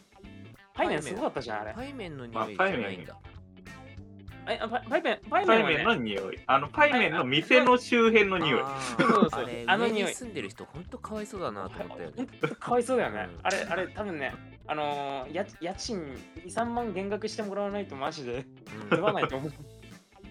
[0.72, 1.74] パイ麺すごかったじゃん、あれ。
[1.74, 3.18] パイ麺の匂いじゃないんだ。
[4.50, 6.38] えあパイパイ麺、パイパイ麺麺はね、の匂い？
[6.46, 8.60] あの、パイ麺の店の周辺の匂い。
[8.62, 12.16] あそうそうそうーあの匂い住んでる人、ほんとかわいそうだなと思ったよね。
[12.16, 13.36] ほんとかわいそうだよねう。
[13.36, 14.34] んあれ、あれ、多分ね、
[14.66, 15.98] あのー、家家賃
[16.36, 18.44] 2、3万減額してもらわないとマジで
[18.82, 19.52] うん 済まないと思う。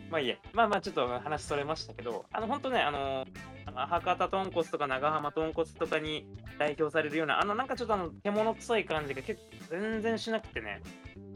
[0.09, 3.30] まあいいや、まあまあちょっと話それましたけど、あの本当ね、あのー
[3.67, 6.26] あの博多豚骨とか長浜豚骨とかに
[6.57, 9.39] 代表されるような、あのなんかちょっとあの獣臭い感じが結
[9.70, 10.82] 構全然しなくてね、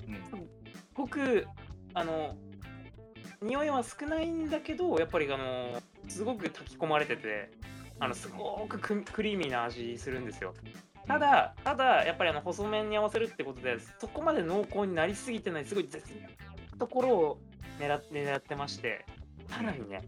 [0.07, 0.47] うん
[0.95, 1.47] ごく、
[1.93, 2.35] あの、
[3.43, 7.51] 匂いは少ないんだけど、やっぱりあの、すごく炊き込まれてて、
[7.99, 10.53] あのすごくククリーミーな味するんですよ。
[11.07, 16.27] ただ、ただ、やっぱりあの細麺に合わせるってことで、そこまで濃厚になりすぎてない、すごい絶妙な
[16.79, 17.39] ところを
[17.79, 19.05] 狙って狙ってまして、
[19.49, 20.01] さらにね、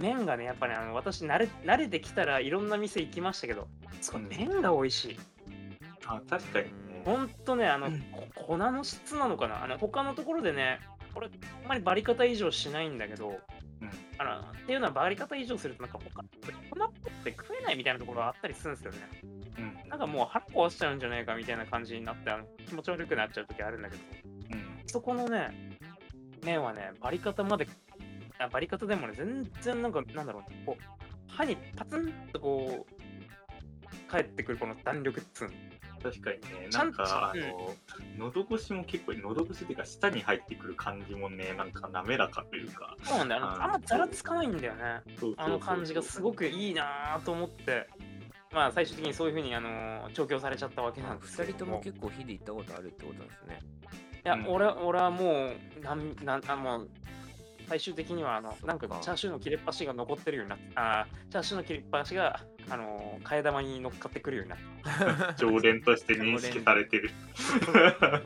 [0.00, 3.66] 麺がね、やっぱりあの私慣れ、慣れてきたらいろんな店行きましたけど、
[4.00, 5.18] すごい麺が美味しい。
[6.06, 7.02] あ、確かにね。
[7.04, 9.64] ほんとね、あの、うんこ粉の質なのかな？
[9.64, 10.78] あの他のところでね、
[11.16, 11.30] これ、
[11.62, 18.98] あんまりバリ方以上しないんだけど、うんあのっていうのはバリ方以上すると、なんか他、粉っぽくて食えないみたいなところがあったりするんですよね。
[19.58, 24.02] うんなんかもう腹壊しちゃうんじゃないかみたいな感じになって、あの気持ち悪くなっちゃう時あるんだけど、
[24.52, 25.78] うんそこのね、
[26.44, 27.66] 麺はね、バリ方まで、
[28.38, 35.54] あバリ方でもね、全然なんか、なんだろうね、こう、歯にパツンとこう、返ってくるこの弾力っつうの。
[36.10, 37.40] 確かにね、なんんか、あうん。
[37.40, 37.74] の、
[38.18, 43.44] 喉越しも結構、喉越しっていうか、舌に入ってくる感じもね、なんか滑らかというか、そうなんだよ。
[43.44, 45.00] あんまざらつかないんだよね。
[45.36, 47.88] あの感じがすごくいいなと思って、
[48.52, 53.58] まあ最終的にそういうふうにあの調教されちゃったわけなんですけ2ど人とも結構火で行ったことあるってことなんですね。
[54.24, 54.46] いや、うん。
[54.48, 56.88] 俺俺はもう、なんなんあもう
[57.68, 65.34] 最終的にはあのなんかチャーシューの切れっ端が残ってるようになって、あーチャーシューの切れっ端があの替え玉に乗っかってくるようにな。
[65.38, 67.10] 常連として認識されてる。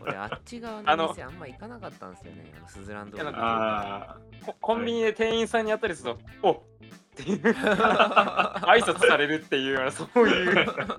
[0.03, 2.53] 俺、あっち側あのの店あんま行かなかったんですよね。
[2.57, 3.19] あのスズランド
[4.47, 6.61] ココンビニで店員さんに会ったりすると、おっ
[7.11, 10.67] っていう 挨拶されるっていうようなそういう。
[10.69, 10.97] あ。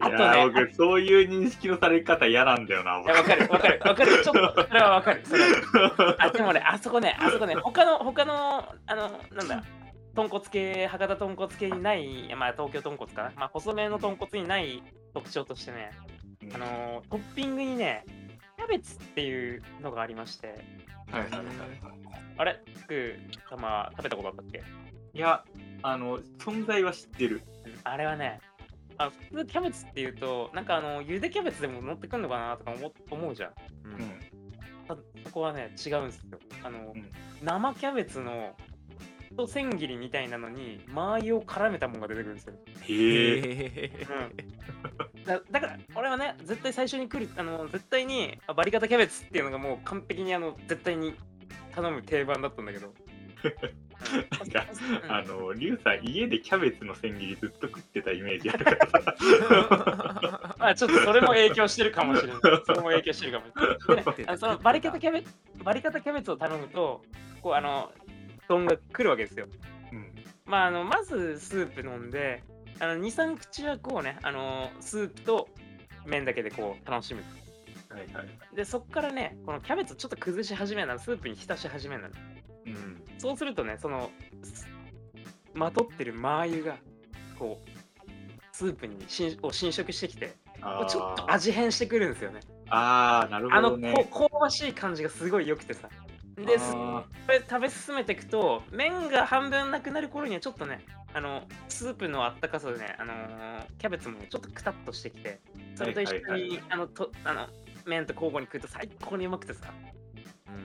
[0.00, 4.24] あとねいや、僕、そういう認識のされ方嫌なんだよな、いや、わかる、わかる、わかる。
[4.24, 5.22] ちょっと、それはわかる。
[5.24, 9.62] それは あ、でもね、あそこね、あそこね、他の、他の、あの、なんだ、
[10.14, 13.32] 豚骨系、博多豚骨系にない、まあ、東京豚骨かな。
[13.36, 15.90] まあ、細麺の豚骨にない特徴としてね、
[16.54, 18.04] あの、トッピングにね、
[18.56, 20.48] キャベツっていうのがありまして、
[21.10, 21.46] はいはいはいはい。
[22.38, 24.62] あれ、僕、まあ、食べたことあったっけ？
[25.12, 25.44] いや、
[25.82, 27.42] あの、存在は知ってる。
[27.84, 28.40] あれはね、
[28.96, 33.50] あ普通キャベツっていうと、なんかあの、ゆでキャベツでも乗ってくんのかなとか思思うじゃん。
[33.84, 34.34] うん
[35.24, 36.38] そこはね、違うんですよ。
[36.62, 37.10] あの、うん
[37.42, 38.54] 生キャベツの
[39.36, 42.54] と千切りみたいなのに、マー油を絡めたものが出てくるんですよ。
[42.82, 43.40] へえ。
[43.44, 44.06] へ
[45.14, 51.14] うん、だだから、俺はね、絶対最初に来る、あの、絶対にあバリカタキャベツっていうのがもう完璧に、あの、絶対に
[51.74, 52.88] 頼む定番だったんだけど。
[53.44, 53.48] う
[53.80, 54.66] んなんか
[55.04, 59.14] うんあの、リュウさん、家でキャベツの千切りずっと食ってたイメージあるからさ。
[60.58, 62.40] ま あ、ちょっとそれも影響してるかもしれない。
[62.66, 63.52] それも影響してるかもし
[63.88, 64.04] れない。
[64.04, 65.32] でね、あのそのバリカタキャベツ、
[65.62, 67.02] バリカタキャベツを頼むと、
[67.40, 67.92] こう、あの、
[68.48, 69.46] 丼が来るわけですよ。
[69.92, 70.14] うん。
[70.46, 72.42] まあ、あのまずスープ飲んで、
[72.80, 75.48] あの2、3口はこうね、あのスープと
[76.06, 77.22] 麺だけでこう楽しむ。
[77.88, 78.56] はいはい。
[78.56, 82.14] で、そっからね、このキャベツちょっと崩し始めなの、スープに浸し始めなの。
[82.66, 83.02] うん。
[83.18, 84.10] そうするとね、その、
[84.42, 84.66] す
[85.54, 86.78] まとってるマー油が、
[87.38, 87.70] こう、
[88.52, 90.34] スープにしんを侵食してきて、
[90.88, 92.40] ちょっと味変してくるんですよね。
[92.68, 94.08] あー、なるあの、ほどね。
[94.10, 95.88] こ香ばしい感じがすごい良くてさ。
[96.36, 105.40] で、これ食べ進めていくと麺が半分なくなる頃にはちょっとねあのスープのあったかさでね、あのーキャベツもねちょっとくたっとしてきて
[105.74, 107.46] それと一緒に、はいはいはいあのとあの
[107.86, 109.72] 麺と交互に食うと最高にうまくてさ。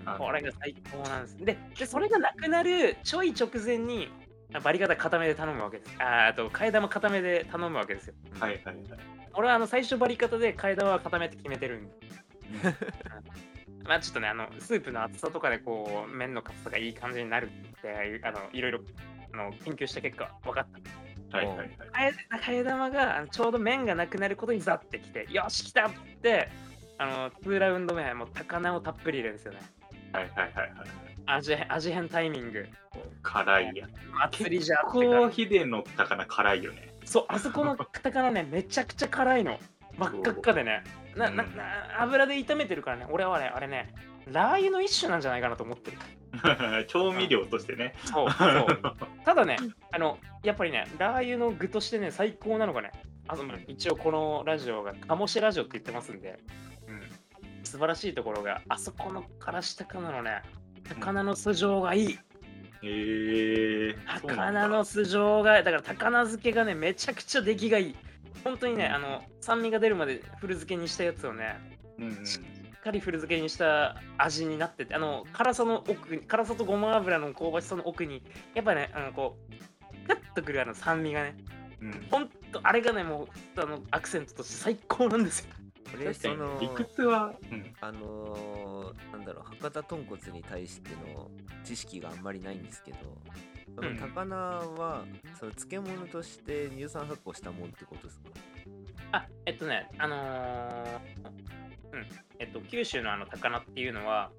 [0.06, 1.38] あこれが最高なんです。
[1.38, 4.10] ででそれがなくなるちょい直前に
[4.54, 5.96] あバリ方固めで頼むわけです。
[6.00, 8.14] あと替え玉固めで頼むわけですよ。
[8.36, 8.86] ーはいはいはい。
[9.34, 11.94] 俺はあの最初バリ方で替え玉は固めって決めてるんで。
[12.64, 13.49] う ん
[13.86, 18.80] まあちょっとね、あの、スープの厚さとかでこう、麺の硬さがいい感じになるって、あの、いろいろ、
[19.34, 20.68] あの、研究した結果、分かっ
[21.32, 21.38] た。
[21.38, 21.70] はいはいはい。
[22.42, 26.50] 替え玉がちょうど麺がなくなることにザってきて、よし、来たって、
[26.98, 29.60] あの、2ラウンド目、もう高菜をたっぷり入れるんですよね。
[30.12, 30.88] はいはいはいはい。
[31.28, 32.68] 味味変タイミング。
[33.22, 34.40] 辛いやつ。
[34.40, 36.90] 祭りじゃってこ感う、ヒデの高菜辛いよね。
[37.04, 39.60] じそう、あそこのカタカナね、めちゃくちゃ辛いの。
[40.00, 40.84] 真っ赤っかでね。
[41.16, 41.64] ななうんな
[42.02, 43.94] 油で炒めてるからね、俺はね、あれね、
[44.32, 45.98] ラー油の一種なんじゃないかなと思ってる。
[46.88, 47.96] 調味料としてね。
[48.06, 48.68] そうそう。
[49.26, 49.58] ただね、
[49.92, 52.92] あの、やっぱりね、ラー油の具としてね、最高なのがね、
[53.28, 56.40] あの一応このラジオが、鴨しラジオって言ってますんで、
[56.88, 57.02] うん
[57.64, 60.42] 素晴らしいところが、あそこのからし高菜のね、
[60.88, 62.20] 高菜の素性がいい。
[62.82, 67.96] へうなんだ高菜の素性が、だから高菜漬けがね、めちゃくちゃ出来がいい。
[68.44, 68.94] 本当にね、うん。
[68.94, 71.60] あの、酸味が出るまで古漬けにしたやつをね、
[71.98, 72.26] うんうん。
[72.26, 78.24] しっかり古漬けにした味になってて、あの、辛さの奥に、辛さとごま油の香ばしさの奥に、
[78.54, 81.38] やっぱね、あの、こう、ガッとくるあの酸味がね、
[81.82, 82.08] うん。
[82.10, 83.28] ほんと、あれがね、も
[83.58, 85.54] う、あの、アクセントとして最高なんですよ。
[85.92, 91.30] これ確かその理屈は、うん、あのーなんだろう博多豚骨に対しての
[91.64, 92.98] 知識があんまりないんですけど
[93.76, 93.98] そのうん。
[93.98, 95.06] 高菜は
[95.40, 98.30] その漬物として乳酸発酵したもんってことですか？
[99.12, 101.00] あ、えっとね、あのー
[101.92, 102.06] うん、
[102.38, 104.32] えっと、九州のあの高菜っていうのは、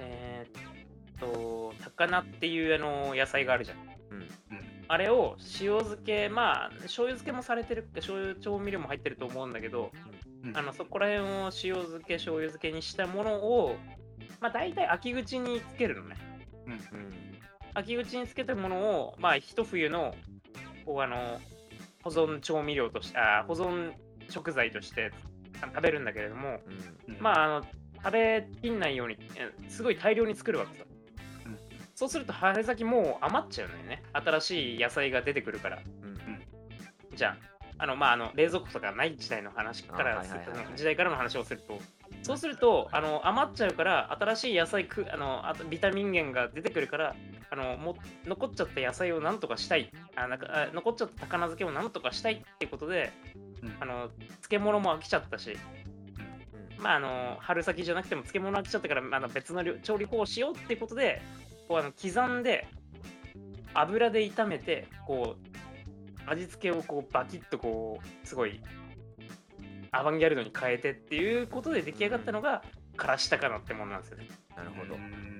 [0.00, 3.78] えーっと、高菜っていうあの野菜があるじゃん。
[4.10, 4.28] うん。
[4.88, 9.92] あれを塩漬け、まあ、醤油漬けもされてる、醤油調味料も入ってると思うんだけど、
[10.44, 10.56] うん。
[10.56, 13.76] あのそこら辺を塩漬け、醤油漬けにしたものを、
[14.40, 16.16] まあ、大体秋口につけるのね。
[16.66, 16.72] うん。
[16.72, 16.78] うん
[17.78, 20.14] 秋口につけたものを、まあ、一冬の
[20.84, 21.40] こうあの
[22.02, 23.92] 保存調味料としてあ保存
[24.28, 25.12] 食材として
[25.60, 26.60] あ食べるんだけれども、
[27.08, 27.14] うん。
[27.14, 27.20] うん。
[27.20, 27.66] まあ、あの
[28.04, 30.84] 食べきんないようにえすごい大量に作るわけさ、
[31.46, 31.58] うん。
[31.94, 34.02] そうすると春先もう余っちゃうのよね。
[34.12, 35.78] 新しい野菜が出てくるから。
[36.02, 36.18] うん。
[37.16, 37.36] じゃ
[37.78, 40.24] ああの、まあ、あの冷蔵庫とかない時代の話から
[40.76, 41.78] 時代からの話をすると。
[42.22, 47.14] そうするとあの余っちゃうから新しい野菜くあのあとビタミン源が出てくるから
[47.50, 47.96] あのも
[48.26, 49.90] 残っちゃった野菜をなんとかしたい。
[50.16, 53.12] あなんかあ残っちゃった高菜漬けをなんとかしたいっていうことで
[53.62, 53.76] うん。
[53.80, 54.10] あの
[54.48, 55.52] 漬物も飽きちゃったし。
[56.78, 56.82] うん。
[56.82, 61.22] まああの春先じゃなくても漬物飽きちゃったからあの別の料調理法をしようっていうことで
[61.68, 62.66] こうあの刻んで
[63.74, 68.60] 油で炒めてこう味付けをこうバキッとこうすごい
[69.90, 72.62] アバンギャルドに変えてっていうことで出来上がったのが
[72.96, 74.28] からし高菜ってものなんですよね。
[74.56, 74.94] なるほど。
[74.94, 75.37] うん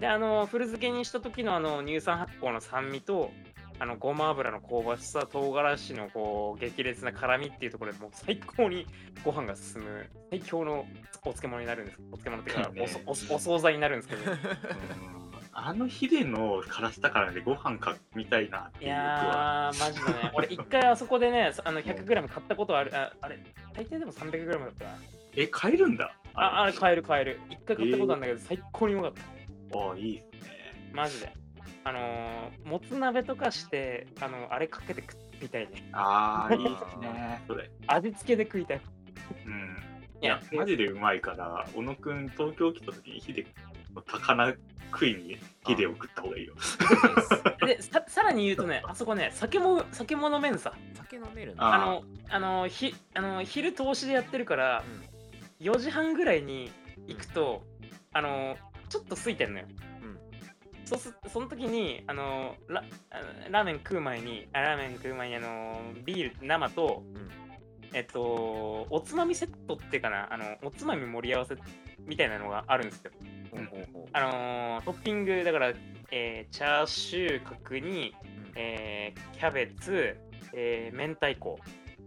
[0.00, 3.30] であの古漬けにした時のあの乳酸発酵の酸味と
[3.78, 8.86] あのごま油の香ばしさ唐辛子のこう激烈な辛みっていうところでもう最高に
[9.24, 10.86] ご飯が進む最強の
[11.22, 11.98] お漬物になるんです。
[12.12, 14.30] お漬物っていうかねおそおお惣菜になるんですけど。
[14.30, 14.38] うん。
[15.52, 19.70] あのヒデのからしたからでご飯かみたいなっていいう欲は。
[19.70, 20.30] やーマジでね。
[20.32, 23.38] 俺一回あそこでねあの 100g 買ったことあるああれ
[23.74, 24.90] 大抵でも 300g だったな。
[25.36, 26.14] え、買えるんだ。
[26.34, 27.40] ああれ買える買える。
[27.50, 29.39] 一回買ったことあるんだけど、最高にうまかった
[29.74, 30.50] あいいっすね。
[30.92, 31.32] マジで
[31.84, 37.42] あのーもつ鍋とかしてあのあれかけて食みたいねああ、いいっすね。
[37.48, 37.70] それ。
[37.86, 38.80] 味付けで食いたい
[39.46, 39.76] うん。
[40.22, 43.46] いやいや、マジでうまいから、小野くん、東京来た時にヒデ
[43.94, 44.54] の高菜
[44.92, 46.54] 食いにヒデを食った方がいいよ。
[47.66, 54.84] でささらに言うとね あそこね酒も酒も飲めんさ酒飲めるんあのあのひあの昼投資でやってるから、
[55.60, 56.70] 4時半ぐらいに
[57.06, 57.62] 行くと、
[58.12, 58.56] あの
[58.90, 59.66] ちょっと空いてんのよ。
[60.84, 62.82] そうすその時にあのラ
[63.48, 67.30] ラーメン食う前にあラーメン食う前にあのビール生と、うん。
[67.92, 71.56] えっとおつまみセットっていうかなあのおつまみ盛り合わせ
[72.06, 73.10] みたいなのがあるんですよ。
[73.52, 73.68] うん
[74.12, 75.72] あのトッピングだから、
[76.10, 78.14] えーチャーシュー角煮、うん。
[78.56, 80.16] えーキャベツ、
[80.52, 81.58] えー明太子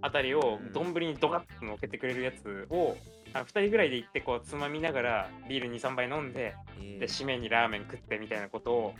[0.02, 0.74] あたりをうん。
[0.74, 2.98] 丼にドカッと乗っけてくれるやつを、
[3.34, 8.94] あの2人ぐらいで行ってこうつまみながらビール23杯飲んでえーで締めにラーメン食ってみたいなことを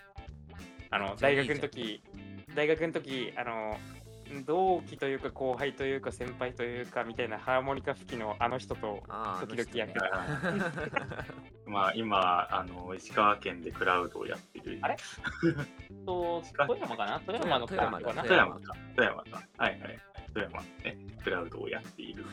[0.90, 2.02] あの大学の時
[2.56, 3.78] 大学の時あの
[4.46, 9.04] 同期というか後輩というか先輩というかみたいなハーモニカ吹きのあの人と
[9.42, 10.10] 時々やってた。
[10.14, 14.80] あの人ねまあ、今、あの、石川県でクラウドをやってる。
[14.82, 14.98] あれ？
[16.06, 17.20] と富山かな？
[17.26, 18.24] 富山のクラブかな？
[18.24, 18.76] 富富山か。
[18.96, 19.44] 富山か。
[19.58, 20.00] はいはいはい。
[20.34, 22.26] 富山ね、クラウドをやっている。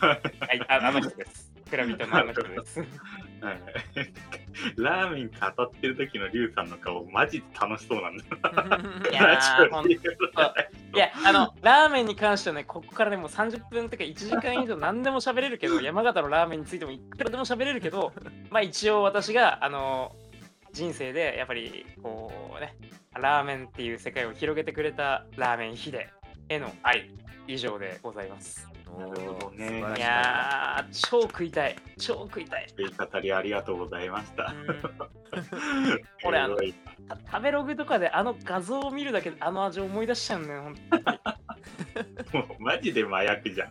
[0.00, 1.52] はいああの人です。
[1.68, 2.80] クラビトのあの人です。
[2.80, 2.88] はい。
[3.42, 3.60] はい
[4.76, 8.24] ラーメン語ってる時のリュウさんの顔、マジで楽しそうなんだ。
[10.92, 18.12] いやあのラーメンに関してはねここからでも30分とか1時間以上何でも喋れるけど 山形のラーメンについてもいくらでも喋れるけど
[18.50, 20.14] まあ一応私があの
[20.72, 22.74] 人生でやっぱりこうね
[23.14, 26.08] ラーメンっていう世界を広げてくれたラーメンヒデ
[26.50, 27.08] への愛
[27.46, 31.76] 以上でございますおなるほどーねいやー、超食いたい。
[31.96, 32.66] 超食いたい。
[32.76, 34.52] 語りありがとうございました。
[34.52, 41.02] うん俺あの食べログとかであの画像を見るだけであの味を思い出しちゃうんだよ、ほんとに。
[42.32, 43.70] もうマジで麻薬じゃん。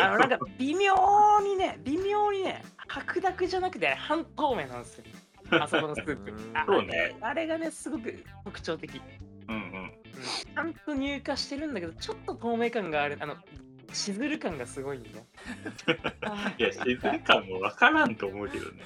[0.00, 0.94] あのなんか微妙
[1.44, 5.04] にね、微妙にね、白濁じゃなくて半透明なんですよ。
[5.60, 6.34] あそこのスープ
[6.66, 9.00] そうねあれがね、すごく特徴的。
[10.22, 13.18] ちゃんと乳化してるんだけど、ちょっと透明感がある。
[13.20, 13.36] あの、
[13.92, 15.16] しずる感がすごいんだよ。
[16.22, 18.82] あ いや、しずる感もわからんと思うけどね。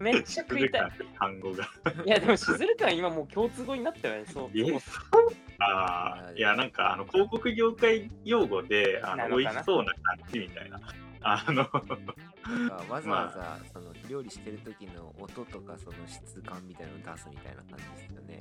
[0.00, 0.90] めっめっちゃ食いたい。
[1.18, 1.64] 単語が。
[2.04, 4.26] いや、でもしずる感今もう共通語になってない。
[4.26, 4.50] そう。
[4.52, 4.64] え？
[4.64, 4.80] そう
[5.58, 10.80] ああ、いや、なんか、あの、広告業界用語で、あの、美味しそうな感じみたいな。
[11.22, 11.62] あの、
[12.88, 18.40] わざわざその料理してる時の音とかその質感みたいなのを出すみたいな感じですよね。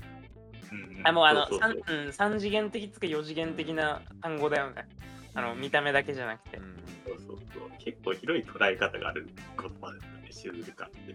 [0.72, 4.88] うんあもうあのそうそうそう三うん三次元的つか四次元的な単語だよね。
[5.34, 6.62] あの見た目だけじゃなくてう。
[6.62, 6.76] ん。
[7.06, 9.30] そうそうそう結構広い捉え方がある
[9.60, 9.92] 言葉
[10.26, 11.14] ですよね、しずる感って。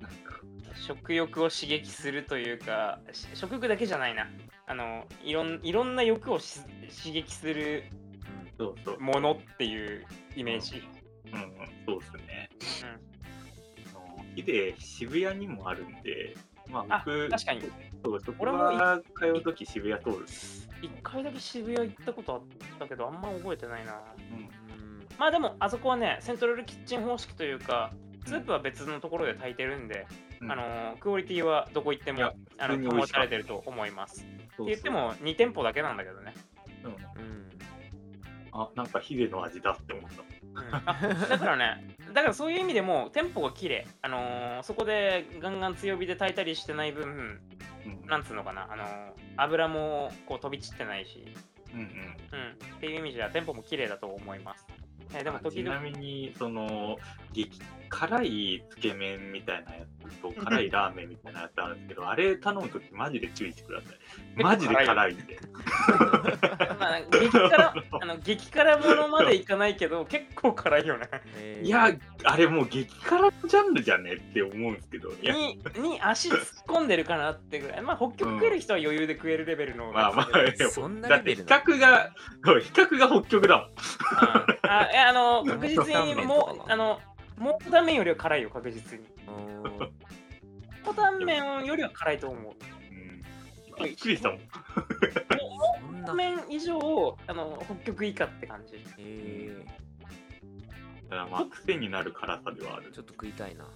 [0.00, 0.40] なんか
[0.74, 4.28] 食欲を刺激するというか、し食欲だけじゃないな。
[4.66, 6.60] あのいろんいろんな欲をし
[7.04, 7.84] 刺激する
[8.58, 9.00] そうそう。
[9.00, 10.04] ものっていう
[10.36, 10.82] イメージ。
[11.34, 11.50] うんうん、
[11.86, 12.50] そうですね。
[13.94, 16.36] あのヒデ、渋谷にもあるんで、
[16.68, 17.60] まああ僕、確かに。
[18.04, 20.26] そうそこは通うとき渋谷通る。
[20.82, 22.42] 一回だけ渋谷行ったことあっ
[22.78, 24.00] たけど、あんま覚えてないな。
[24.32, 24.64] うんうん
[25.18, 27.92] まあでも、あそこはね、セントラルキッチン方式というか、
[28.26, 30.06] スープは別のところで炊いてるんで、
[30.40, 34.24] うんあのクオリティはどこ行ってもあの保たれてると思います。
[34.24, 36.34] って言っても2店舗だけなんだけどね。
[36.84, 36.98] うんうん。
[38.52, 40.22] あ、なんかヒデの味だって思った。
[40.54, 40.74] うん。
[40.74, 40.96] あ
[41.28, 48.06] だからね、だからそういう意味でも店舗が綺麗あのーそこでガンガン強火で炊いたりしてない分、うん。
[48.06, 48.86] なんつうのかな、あのー
[49.36, 51.24] 油もこう飛び散ってないし、
[51.72, 51.86] うんうん。
[51.86, 54.66] うん、っていう意味じゃ店舗も綺麗だと思います。
[55.12, 55.76] えーでもあ時々。
[55.80, 56.96] ちなみにその
[57.32, 65.38] 激辛いつけ麺みたいなやつと辛いラーメンみたいなやつあるんですけど あれ頼むときマジで注意してくださいマジで辛いんで。
[66.80, 71.08] まあ、激辛あの激辛ものまでいかないけど結構辛いよね。
[71.36, 71.90] えーいや
[72.24, 77.82] あれもう激辛ジャンルじゃねって思うんですけどにに足突っ込んでるかなってぐらい。
[77.82, 79.92] まあ北極食える人は余裕で食えるレベルの。
[79.92, 82.12] まあまあそんなだって比レベルなの較が
[82.44, 83.66] そう比較が北極だもん。
[83.66, 83.74] うん
[84.66, 87.00] あいやあの確実にもうあの
[87.36, 89.04] モータンメンよりは辛いよ確実に。
[89.26, 89.90] おー
[90.86, 92.52] モータンメンよりは辛いと思う。
[92.52, 96.16] うんびっくりしたもんそんなモータン。
[96.16, 98.84] メン以上あの北極以下って感じ。
[98.98, 99.64] え
[101.08, 103.66] だからまあ癖になる辛さではあるー、ちょっと食いたいな。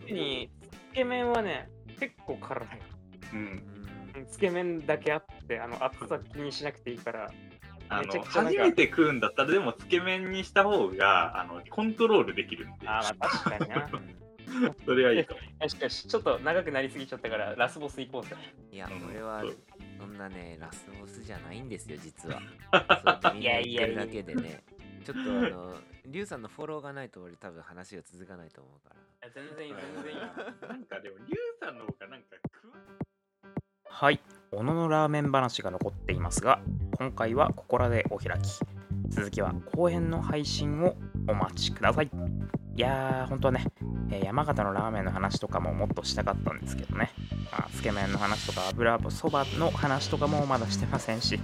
[0.00, 0.50] 特に
[0.90, 1.68] つけ麺はね
[2.00, 2.68] 結構辛い。
[3.34, 7.30] うんうんつけ麺だけあってあの熱さ気にしなくていいから。
[7.88, 13.88] あの初めて食うんだったらでもつけ麺にした方があのコントロールできるんであーまあ確かにな。
[14.84, 18.36] それはいい かもよしよし、ちょっと長くなりすぎちゃったからラスボス行こうぜ。
[18.70, 19.44] いやうん、俺は
[19.98, 22.40] そんなね、ラスボスじゃないんですよ、実は。
[22.70, 24.64] そうやってみんな言ってるだけでね。
[25.04, 29.30] ちょっとあの、リュウさんのフォローがないと俺多分話が続かないと思うから。
[29.30, 30.20] 全然いい、全然いい。
[30.68, 32.76] なんかでも、リュウさんの方がなんか食わ
[33.88, 34.20] はい、
[34.56, 36.60] 小野のラーメン話が残っていますが、
[36.96, 38.58] 今回はここらでお開き。
[39.10, 40.96] 続きは後編の配信を
[41.28, 42.10] お待ちください。
[42.74, 43.66] いやー、本当はね、
[44.10, 47.10] えー山形のラーメンの話とかももっとしたかったんですけどね、
[47.52, 51.38] あつけ麺の話とか油そばの話とかもまだしてませんし、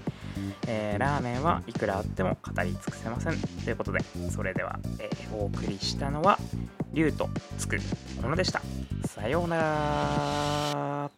[0.66, 3.38] えーラーメンはいくらあっても語り尽くせません。
[3.64, 6.38] ということで、それでは、えーお送りしたのは、
[6.92, 7.28] 竜と
[7.58, 7.78] つく
[8.20, 8.62] ものでした。
[9.06, 11.10] さようなら。